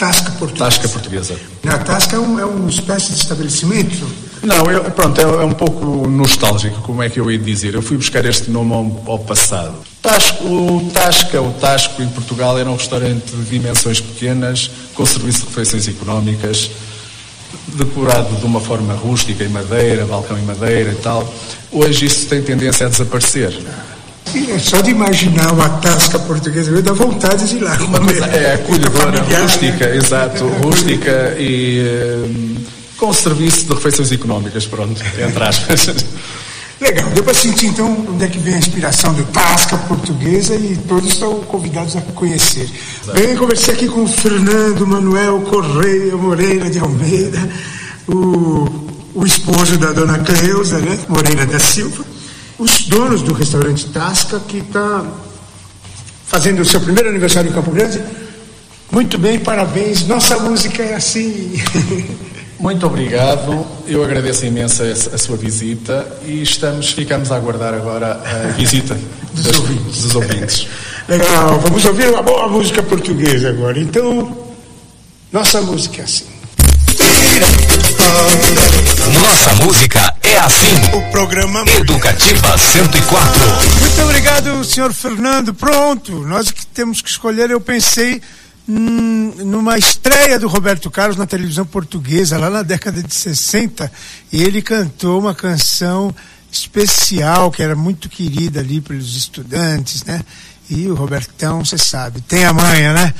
[0.00, 0.64] Tasca Portuguesa.
[0.64, 1.36] Tasca Portuguesa.
[1.68, 4.10] A Tasca é, um, é uma espécie de estabelecimento?
[4.42, 7.74] Não, eu, pronto, é, é, um pouco nostálgico, como é que eu ia dizer.
[7.74, 9.74] Eu fui buscar este nome ao, ao passado.
[10.00, 15.40] Tasco, o Tasca, o Tasco em Portugal era um restaurante de dimensões pequenas, com serviço
[15.40, 16.70] de refeições económicas,
[17.66, 21.30] decorado de uma forma rústica, em madeira, balcão em madeira e tal.
[21.70, 23.52] Hoje isso tem tendência a desaparecer.
[24.34, 27.76] É só de imaginar uma tasca portuguesa, me dá vontade de ir lá.
[27.76, 29.96] Uma coisa, é acolhedora, rústica, né?
[29.96, 31.82] exato, rústica e
[32.26, 32.56] um,
[32.96, 35.94] com serviço de refeições económicas, pronto, entre aspas.
[36.80, 40.76] Legal, deu para sentir então onde é que vem a inspiração do Tasca Portuguesa e
[40.88, 42.70] todos estão convidados a conhecer.
[43.02, 43.18] Exato.
[43.18, 47.50] Bem, conversei aqui com o Fernando Manuel Correia Moreira de Almeida,
[48.08, 48.66] o,
[49.14, 52.02] o esposo da dona Cleusa, né, Moreira da Silva,
[52.60, 55.02] os donos do restaurante Tasca, que está
[56.26, 58.02] fazendo o seu primeiro aniversário em Campo Grande.
[58.92, 60.06] Muito bem, parabéns.
[60.06, 61.54] Nossa música é assim.
[62.60, 68.20] Muito obrigado, eu agradeço imenso a, a, sua visita e estamos, ficamos a aguardar agora
[68.22, 68.94] a visita
[69.32, 70.02] dos, das, ouvintes.
[70.02, 70.66] dos ouvintes.
[71.08, 73.80] Legal, vamos ouvir uma boa música portuguesa agora.
[73.80, 74.36] Então,
[75.32, 76.26] nossa música é assim.
[79.14, 80.96] Nossa música é assim.
[80.96, 83.30] O programa Educativa 104.
[83.80, 85.52] Muito obrigado, senhor Fernando.
[85.52, 88.20] Pronto, nós que temos que escolher, eu pensei
[88.72, 93.90] Hum, numa estreia do Roberto Carlos na televisão portuguesa, lá na década de 60,
[94.32, 96.14] e ele cantou uma canção
[96.52, 100.20] especial, que era muito querida ali pelos estudantes, né?
[100.68, 103.12] E o Robertão, você sabe, tem a manha, né?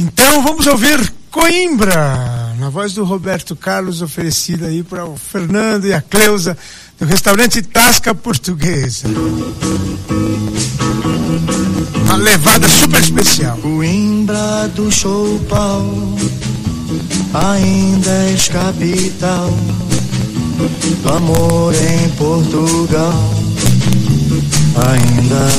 [0.00, 5.92] Então vamos ouvir Coimbra, na voz do Roberto Carlos, oferecida aí para o Fernando e
[5.92, 6.56] a Cleusa,
[6.98, 9.06] do restaurante Tasca Portuguesa.
[12.04, 13.58] Uma levada super especial.
[13.58, 15.84] Coimbra do Choupal,
[17.34, 19.50] ainda és capital.
[21.14, 23.34] Amor em Portugal,
[24.76, 25.50] ainda.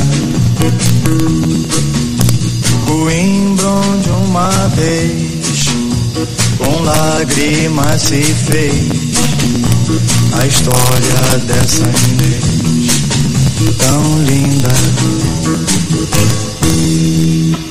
[2.92, 5.66] Coimbra onde uma vez,
[6.58, 8.92] com lágrimas se fez
[10.38, 12.92] a história dessa Inês
[13.78, 14.68] tão linda.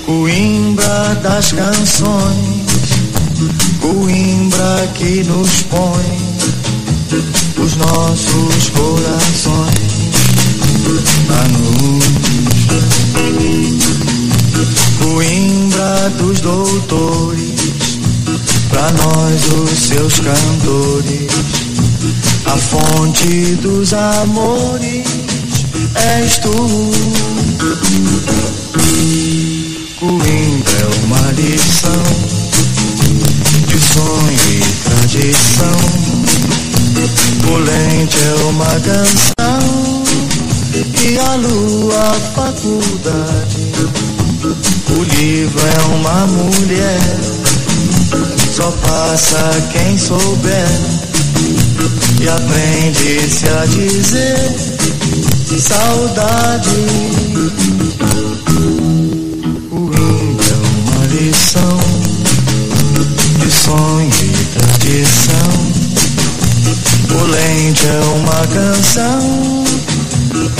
[0.06, 2.70] Coimbra das canções,
[3.78, 6.16] Coimbra que nos põe
[7.62, 10.00] os nossos corações
[11.28, 12.10] na luz.
[15.12, 17.98] Coimbra dos doutores,
[18.68, 21.32] pra nós os seus cantores,
[22.46, 25.04] a fonte dos amores
[25.96, 26.52] és tu.
[29.98, 32.04] Coimbra é uma lição
[33.66, 35.80] de sonho e tradição.
[37.48, 39.30] Polente é uma canção
[41.02, 44.29] e a lua faculdade.
[44.42, 47.00] O livro é uma mulher,
[48.56, 50.66] só passa quem souber
[52.22, 54.70] e aprende-se a dizer
[55.60, 56.70] saudade.
[59.72, 60.56] O índio é
[60.88, 61.78] uma lição
[63.38, 65.52] de sonho e tradição.
[67.10, 69.20] O lente é uma canção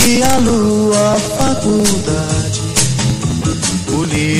[0.07, 2.50] e a lua faculdade.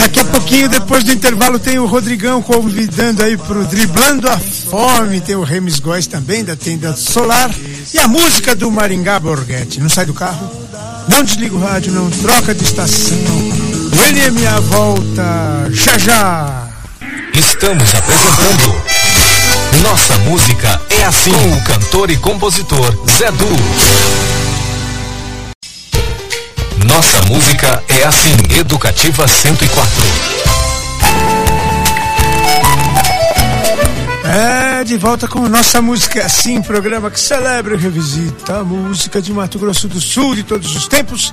[0.01, 5.21] Daqui a pouquinho, depois do intervalo, tem o Rodrigão convidando aí pro Driblando a Fome.
[5.21, 7.51] Tem o Remis Góes também, da Tenda Solar.
[7.93, 9.79] E a música do Maringá Borghetti.
[9.79, 10.49] Não sai do carro?
[11.07, 13.15] Não desliga o rádio, não troca de estação.
[13.15, 16.67] O minha volta, já já.
[17.35, 18.81] Estamos apresentando
[19.83, 24.40] Nossa Música é Assim, com o cantor e compositor Zé Du.
[26.93, 30.03] Nossa música é assim, Educativa 104.
[34.25, 39.31] É, de volta com Nossa Música Assim, programa que celebra e revisita a música de
[39.31, 41.31] Mato Grosso do Sul de todos os tempos,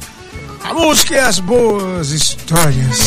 [0.63, 2.99] a música e as boas histórias.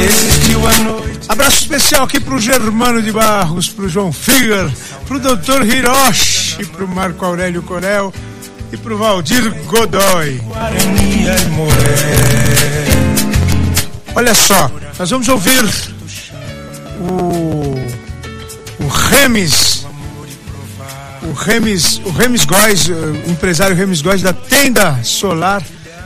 [0.00, 1.02] Existiu a noite
[1.32, 4.70] Abraço especial aqui pro Germano de Barros, pro João Figuer,
[5.12, 5.62] pro Dr.
[5.66, 8.12] Hiroshi, pro Marco Aurélio Corel,
[8.72, 10.40] e pro Valdir Godoy.
[14.14, 15.64] Olha só, nós vamos ouvir
[16.98, 17.74] o,
[18.82, 18.88] o
[21.24, 25.62] o Remis, o Remis Góes, o empresário Remis Góes da Tenda Solar,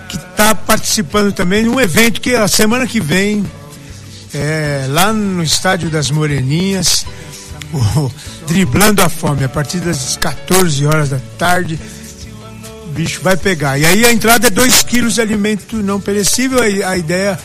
[0.09, 3.45] que está participando também de um evento que a semana que vem,
[4.35, 7.07] é, lá no Estádio das Moreninhas,
[7.73, 8.11] o,
[8.47, 11.79] driblando a fome, a partir das 14 horas da tarde,
[12.85, 13.79] o bicho vai pegar.
[13.79, 17.39] E aí a entrada é 2 quilos de alimento não perecível, a, ideia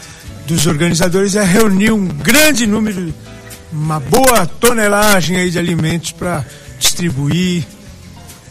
[0.45, 3.13] dos organizadores é reunir um grande número,
[3.71, 6.45] uma boa tonelagem aí de alimentos para
[6.79, 7.65] distribuir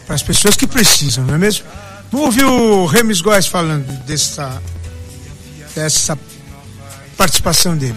[0.05, 1.65] para as pessoas que precisam, não é mesmo?
[2.11, 4.61] Vamos ouvir o Remis Góes falando dessa,
[5.73, 6.17] dessa
[7.15, 7.95] participação dele.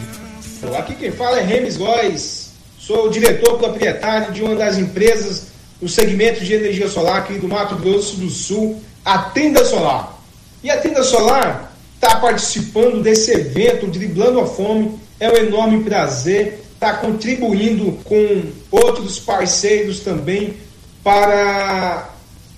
[0.79, 2.44] Aqui quem fala é Remis Góes,
[2.87, 5.47] sou diretor proprietário de uma das empresas
[5.81, 10.19] do segmento de energia solar aqui do Mato Grosso do Sul, a Tenda Solar.
[10.63, 14.99] E a Tenda Solar está participando desse evento, driblando a fome.
[15.19, 20.55] É um enorme prazer estar tá contribuindo com outros parceiros também
[21.03, 22.11] para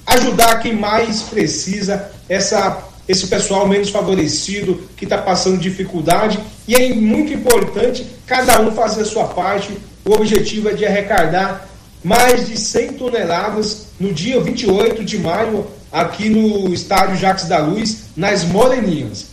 [0.07, 6.41] ajudar quem mais precisa, essa, esse pessoal menos favorecido que está passando dificuldade.
[6.67, 9.77] E é muito importante cada um fazer a sua parte.
[10.07, 11.69] O objetivo é de arrecadar
[12.03, 18.05] mais de 100 toneladas no dia 28 de maio, aqui no estádio Jacques da Luz,
[18.17, 19.27] nas Moreninhas.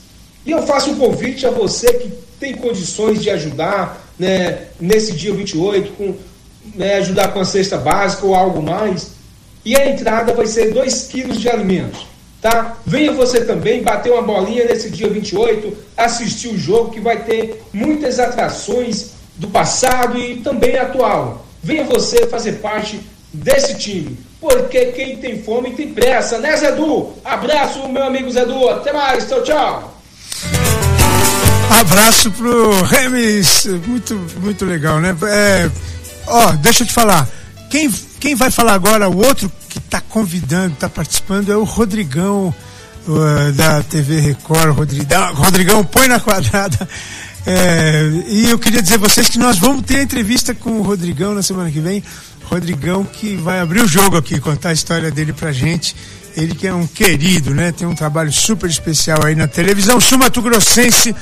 [0.44, 5.32] E eu faço um convite a você que tem condições de ajudar né, nesse dia
[5.32, 6.16] 28, com,
[6.74, 9.12] né, ajudar com a cesta básica ou algo mais.
[9.64, 12.08] E a entrada vai ser 2 quilos de alimentos.
[12.42, 12.78] Tá?
[12.84, 17.62] Venha você também bater uma bolinha nesse dia 28, assistir o jogo que vai ter
[17.72, 21.46] muitas atrações do passado e também atual.
[21.62, 23.00] Venha você fazer parte
[23.32, 27.14] desse time, porque quem tem fome tem pressa, né, Zedu?
[27.24, 28.70] Abraço, meu amigo Zedu.
[28.70, 29.28] Até mais.
[29.28, 29.94] Tchau, tchau.
[31.80, 35.16] Abraço pro Remis, muito, muito legal, né?
[35.24, 35.72] É,
[36.28, 37.28] ó, deixa eu te falar,
[37.70, 42.54] quem, quem vai falar agora, o outro que está convidando, está participando, é o Rodrigão
[43.08, 46.88] uh, da TV Record, Rodrigão, Rodrigão, põe na quadrada.
[47.46, 51.34] É, e eu queria dizer a vocês que nós vamos ter entrevista com o Rodrigão
[51.34, 52.04] na semana que vem.
[52.44, 55.96] Rodrigão que vai abrir o jogo aqui, contar a história dele pra gente.
[56.36, 57.72] Ele que é um querido, né?
[57.72, 61.16] Tem um trabalho super especial aí na televisão sul-mato-grossense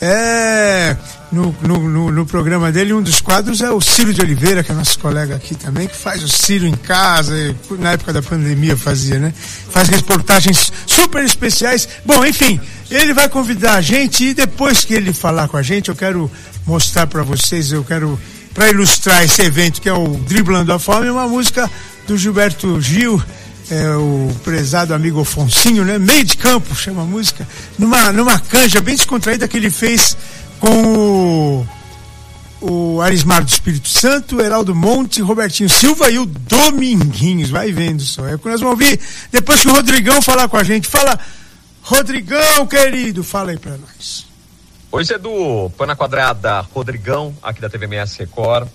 [0.00, 0.96] é,
[1.32, 4.70] no, no, no, no, programa dele, um dos quadros é o Ciro de Oliveira, que
[4.70, 7.34] é nosso colega aqui também, que faz o Ciro em casa,
[7.78, 9.32] na época da pandemia fazia, né?
[9.70, 11.88] Faz reportagens super especiais.
[12.04, 15.88] Bom, enfim, ele vai convidar a gente e depois que ele falar com a gente,
[15.88, 16.30] eu quero
[16.66, 18.20] mostrar para vocês, eu quero,
[18.52, 21.70] para ilustrar esse evento que é o Driblando a Fome, uma música
[22.06, 23.22] do Gilberto Gil
[23.70, 25.98] é, o prezado amigo Afonsinho, né?
[25.98, 27.46] Meio de campo, chama a música,
[27.78, 30.16] numa, numa canja bem descontraída que ele fez
[30.60, 31.64] com
[32.60, 37.50] o, o Arismar do Espírito Santo, Heraldo Monte, Robertinho Silva e o Dominguinhos.
[37.50, 38.26] Vai vendo só.
[38.26, 39.00] É o que nós vamos ouvir
[39.32, 40.86] depois que o Rodrigão falar com a gente.
[40.86, 41.18] Fala,
[41.82, 44.26] Rodrigão, querido, fala aí pra nós.
[44.92, 48.68] Oi, Edu, põe na quadrada, Rodrigão, aqui da TVMS Record.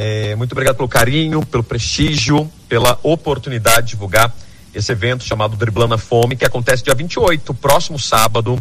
[0.00, 4.32] É, muito obrigado pelo carinho, pelo prestígio, pela oportunidade de divulgar
[4.72, 8.56] esse evento chamado Driblando a Fome, que acontece dia 28, próximo sábado,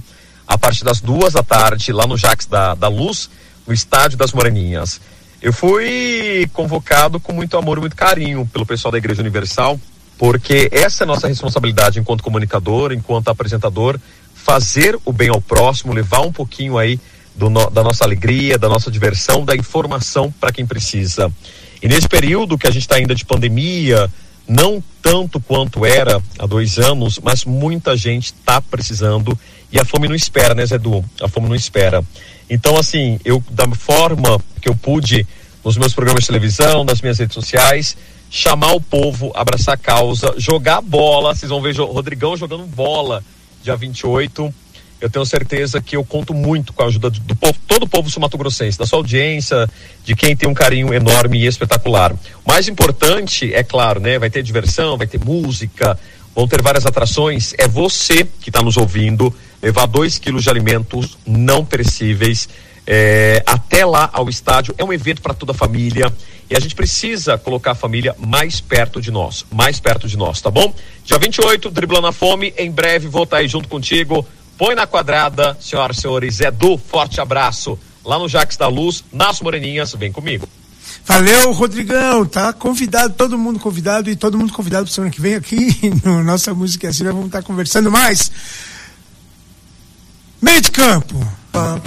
[0.48, 3.30] a partir das duas da tarde, lá no Jax da, da Luz,
[3.68, 5.00] no Estádio das Moreninhas.
[5.40, 9.80] Eu fui convocado com muito amor e muito carinho pelo pessoal da Igreja Universal,
[10.18, 14.00] porque essa é a nossa responsabilidade enquanto comunicador, enquanto apresentador,
[14.34, 17.00] fazer o bem ao próximo, levar um pouquinho aí
[17.38, 21.32] no, da nossa alegria, da nossa diversão, da informação para quem precisa.
[21.82, 24.10] E nesse período que a gente está ainda de pandemia,
[24.48, 29.38] não tanto quanto era há dois anos, mas muita gente está precisando
[29.72, 31.04] e a fome não espera, né, Zedu?
[31.22, 32.04] A fome não espera.
[32.50, 35.28] Então, assim, eu, da forma que eu pude,
[35.64, 37.98] nos meus programas de televisão, nas minhas redes sociais,
[38.30, 41.36] chamar o povo, abraçar a causa, jogar bola.
[41.36, 43.22] Vocês vão ver Rodrigão jogando bola
[43.68, 44.54] dia 28
[45.00, 48.10] eu tenho certeza que eu conto muito com a ajuda do, povo, todo o povo
[48.10, 49.70] sumatogrossense, da sua audiência,
[50.04, 52.14] de quem tem um carinho enorme e espetacular.
[52.14, 54.18] O mais importante, é claro, né?
[54.18, 55.98] Vai ter diversão, vai ter música,
[56.36, 57.54] vão ter várias atrações.
[57.58, 62.50] É você que está nos ouvindo levar dois quilos de alimentos não perecíveis
[62.88, 64.74] é, até lá ao estádio.
[64.78, 66.12] É um evento para toda a família
[66.50, 70.42] e a gente precisa colocar a família mais perto de nós, mais perto de nós,
[70.42, 70.74] tá bom?
[71.04, 72.54] Dia 28, driblando a fome.
[72.58, 74.26] Em breve vou estar tá aí junto contigo
[74.58, 76.40] Põe na quadrada, senhoras e senhores.
[76.40, 77.78] Edu, forte abraço.
[78.04, 80.48] Lá no Jaques da Luz, nas Moreninhas, vem comigo.
[81.06, 82.26] Valeu, Rodrigão.
[82.26, 86.24] Tá convidado, todo mundo convidado e todo mundo convidado para semana que vem aqui no
[86.24, 87.04] Nossa Música é Assim.
[87.04, 88.32] Nós vamos estar conversando mais.
[90.42, 91.16] Meio de campo.
[91.52, 91.80] Para,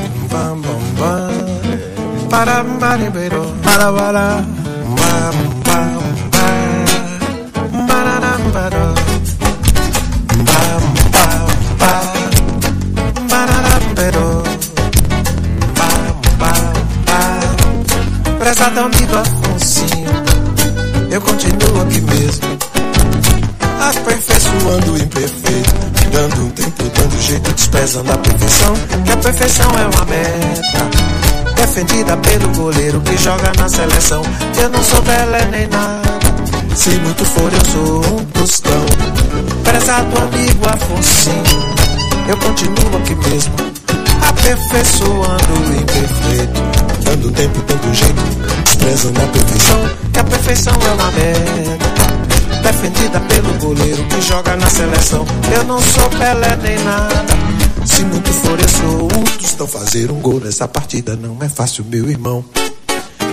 [0.98, 2.60] para.
[18.60, 20.10] Prezado amigo Afonsinho,
[21.10, 22.58] eu continuo aqui mesmo,
[23.80, 25.74] aperfeiçoando o imperfeito,
[26.12, 28.74] dando um tempo, dando jeito, desprezando a perfeição,
[29.06, 30.90] que a perfeição é uma meta,
[31.56, 34.20] defendida pelo goleiro que joga na seleção.
[34.58, 36.20] Eu não sou Pelé nem nada,
[36.76, 38.84] se muito for eu sou um tostão.
[39.64, 41.44] Prezado amigo Afonsinho,
[42.28, 43.54] eu continuo aqui mesmo,
[44.28, 46.79] aperfeiçoando o imperfeito,
[47.14, 48.22] um tempo, dando jeito,
[48.64, 54.66] desprezando a perfeição, que a perfeição é uma meta, defendida pelo goleiro que joga na
[54.68, 55.24] seleção.
[55.54, 57.24] Eu não sou Pelé nem nada,
[57.84, 59.66] se muito for eu sou um tostão.
[59.66, 62.44] Fazer um gol nessa partida não é fácil, meu irmão.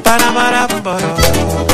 [0.04, 1.67] Para, para, para, para,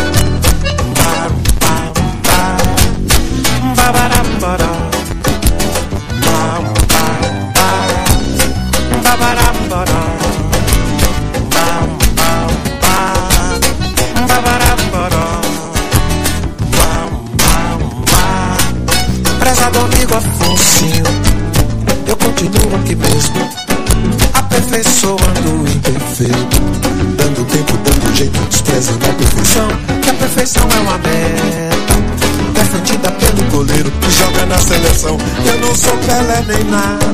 [35.83, 37.13] sou Pelé nem nada,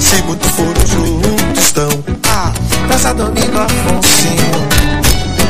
[0.00, 1.88] se muito for eu juntos estão.
[2.28, 2.52] Ah,
[2.88, 4.50] prezado amigo Afonsinho,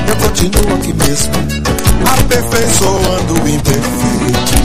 [0.08, 1.32] eu continuo aqui mesmo,
[2.06, 4.60] aperfeiçoando o imperfeito.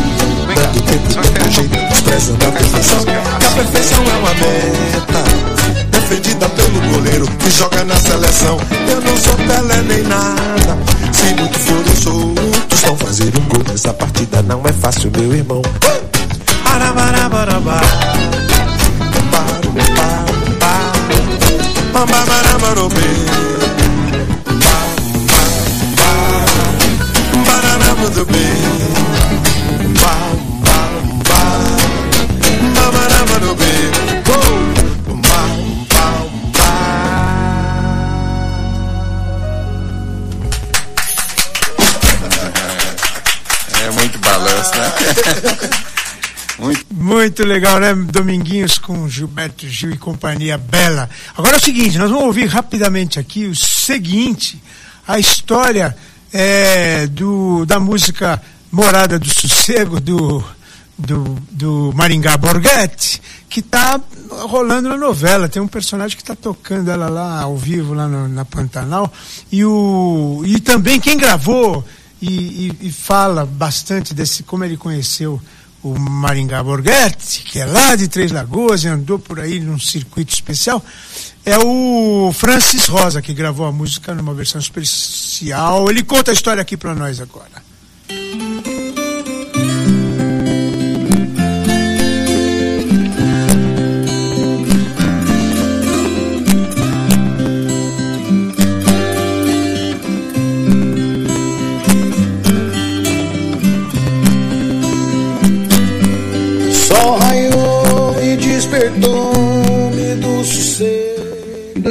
[0.55, 2.99] Dando tempo, dando jeito, desprezando a perfeição.
[3.05, 5.23] Que a perfeição é uma meta,
[5.91, 8.57] defendida pelo goleiro que joga na seleção.
[8.89, 10.77] Eu não sou Pelé nem nada,
[11.13, 12.97] se muito for eu sou um tostão.
[12.97, 15.61] Fazer um gol nessa partida não é fácil, meu irmão.
[16.75, 17.79] Arabarabarabá.
[29.11, 29.14] É
[47.35, 47.43] muito.
[47.45, 47.93] Legal, né?
[47.93, 51.09] Dominguinhos com Gilberto Gil e companhia bela.
[51.35, 54.61] Agora é o seguinte, nós vamos ouvir rapidamente aqui o seguinte,
[55.07, 55.95] a história
[56.31, 60.43] é, do, da música Morada do Sossego, do,
[60.97, 63.99] do, do Maringá Borghetti, que está
[64.47, 65.49] rolando na novela.
[65.49, 69.11] Tem um personagem que está tocando ela lá ao vivo, lá no- na Pantanal.
[69.51, 71.83] E, o, e também quem gravou
[72.21, 75.39] e, e- e fala bastante desse como ele conheceu
[75.85, 80.33] o Maringá Borghetti, que é lá de Três Lagoas e andou por aí num circuito
[80.33, 80.83] especial,
[81.45, 85.87] é o Francis Rosa, que gravou a música numa versão especial.
[85.87, 87.63] Ele conta a história aqui para nós agora.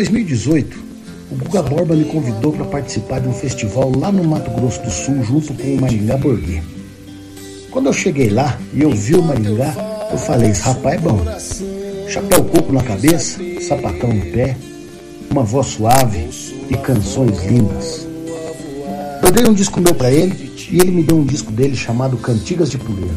[0.04, 0.78] 2018,
[1.30, 4.90] o Guga Borba me convidou para participar de um festival lá no Mato Grosso do
[4.90, 6.62] Sul, junto com o Maringá Borghi.
[7.70, 9.74] Quando eu cheguei lá e eu vi o Maringá,
[10.10, 11.24] eu falei: rapaz é bom.
[12.08, 14.56] Chapéu coco na cabeça, sapatão no pé,
[15.30, 16.28] uma voz suave
[16.68, 18.06] e canções lindas.
[19.22, 22.18] Eu dei um disco meu para ele e ele me deu um disco dele chamado
[22.18, 23.16] Cantigas de Puleiro.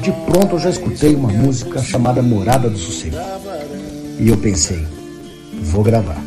[0.00, 3.16] De pronto eu já escutei uma música chamada Morada do Sossego.
[4.18, 4.93] E eu pensei,
[5.64, 6.22] vou gravar.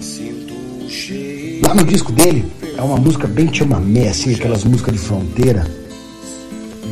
[1.61, 2.45] Lá no disco dele
[2.77, 5.65] é uma música bem chamamé, assim, aquelas músicas de fronteira.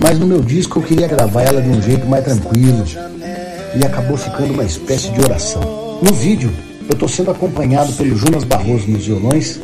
[0.01, 2.83] Mas no meu disco eu queria gravar ela de um jeito mais tranquilo.
[3.75, 5.99] E acabou ficando uma espécie de oração.
[6.01, 6.51] No vídeo,
[6.87, 9.59] eu estou sendo acompanhado pelo Jonas Barroso nos violões.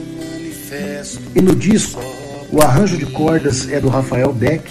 [1.36, 2.02] E no disco,
[2.52, 4.70] o arranjo de cordas é do Rafael Beck,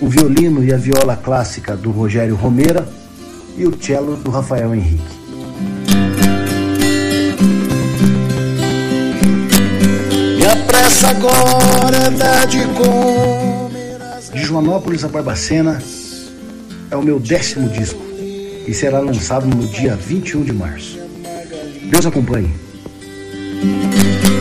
[0.00, 2.86] o violino e a viola clássica do Rogério Romeira
[3.56, 5.15] e o cello do Rafael Henrique.
[10.86, 13.98] Me peça agora é dar de comer.
[14.32, 15.82] De Joanópolis a Barbacena
[16.90, 18.00] é o meu décimo disco
[18.66, 20.98] e será lançado no dia 21 de março.
[21.90, 22.54] Deus acompanhe.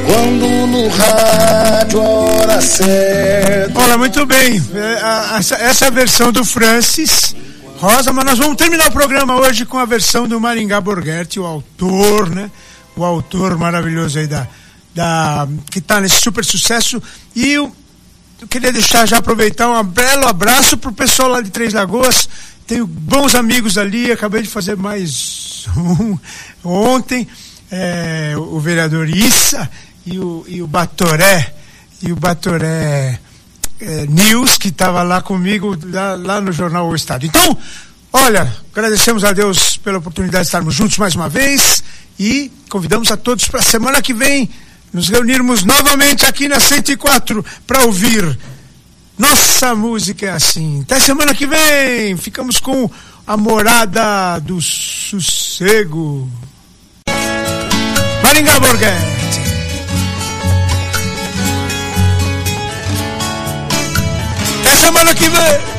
[0.05, 3.79] Quando no rádio a hora certa.
[3.79, 4.61] Olha, muito bem.
[4.75, 7.35] É, essa, essa é a versão do Francis
[7.77, 11.45] Rosa, mas nós vamos terminar o programa hoje com a versão do Maringá Borghetti, o
[11.45, 12.51] autor, né?
[12.95, 14.47] O autor maravilhoso aí da.
[14.95, 17.03] Da que está nesse super sucesso.
[17.35, 17.75] E eu,
[18.41, 22.27] eu queria deixar já aproveitar um belo abraço pro pessoal lá de Três Lagoas.
[22.65, 26.17] Tenho bons amigos ali, acabei de fazer mais um
[26.63, 27.27] ontem.
[27.71, 29.69] é, o vereador Issa
[30.05, 31.53] e o, e o Batoré.
[32.01, 33.19] E o Batoré
[33.79, 37.25] é, News, que estava lá comigo, lá, lá no jornal O Estado.
[37.25, 37.57] Então,
[38.13, 41.83] olha, agradecemos a Deus pela oportunidade de estarmos juntos mais uma vez
[42.19, 44.49] e convidamos a todos para a semana que vem
[44.95, 48.37] nos reunirmos novamente aqui na 104 para ouvir
[49.17, 50.81] nossa música é assim.
[50.81, 52.17] Até semana que vem.
[52.17, 52.89] Ficamos com
[53.25, 56.29] a morada do sossego.
[58.21, 59.25] Maringá Borghetti.
[64.61, 65.74] Até semana que vem.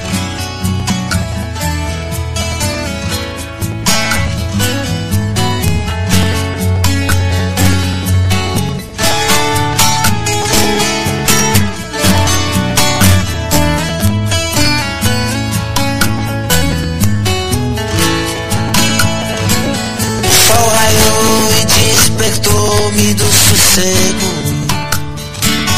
[22.97, 24.67] Despertou-me do sossego.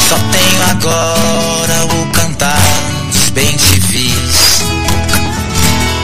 [0.07, 2.57] Só tenho agora o cantar
[3.11, 4.61] dos bem te vis.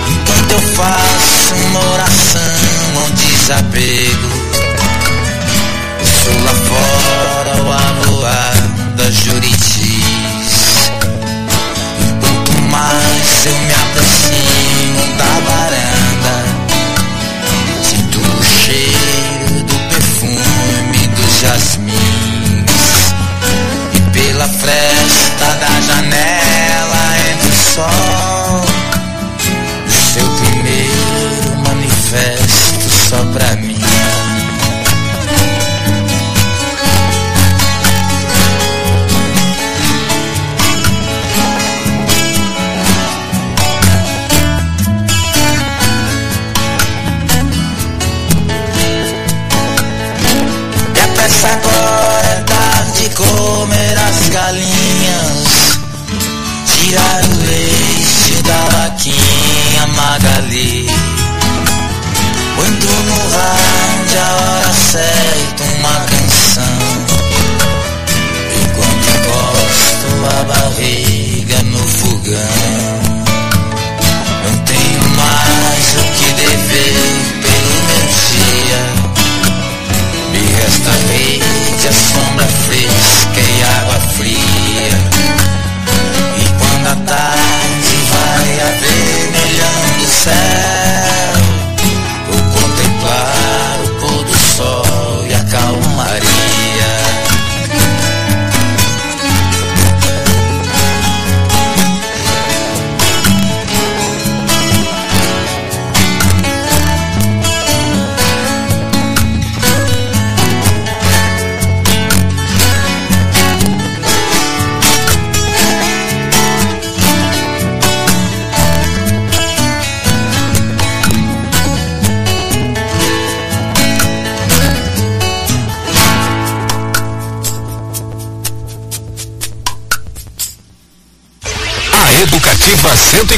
[0.10, 4.30] Enquanto eu faço uma oração ao desapego.
[6.24, 8.54] Sou lá fora o avoar
[8.98, 10.92] das juritis.
[12.20, 16.15] Quanto mais eu me aproximo da varanda.
[21.46, 21.85] Perfume
[54.36, 55.80] galinhas
[56.68, 60.90] Tirar o leite da vaquinha Magali.
[62.56, 66.78] Quando no rádio a hora certa uma canção
[68.62, 73.00] Enquanto encosto a barriga no fogão
[74.44, 77.06] Não tenho mais o que dever
[77.42, 78.82] pelo meu dia.
[80.32, 83.35] Me resta rede, a sombra fresca
[84.18, 84.40] fria.
[86.38, 90.75] E quando a tarde vai avermelhando o céu,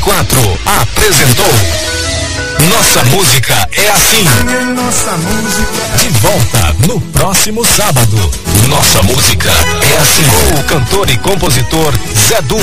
[0.07, 1.45] 104 apresentou
[2.69, 4.23] Nossa Música é Assim.
[4.73, 5.97] Nossa música.
[5.97, 8.31] De volta no próximo sábado.
[8.69, 10.23] Nossa Música é Assim.
[10.47, 12.57] Com o cantor e compositor Zé Du.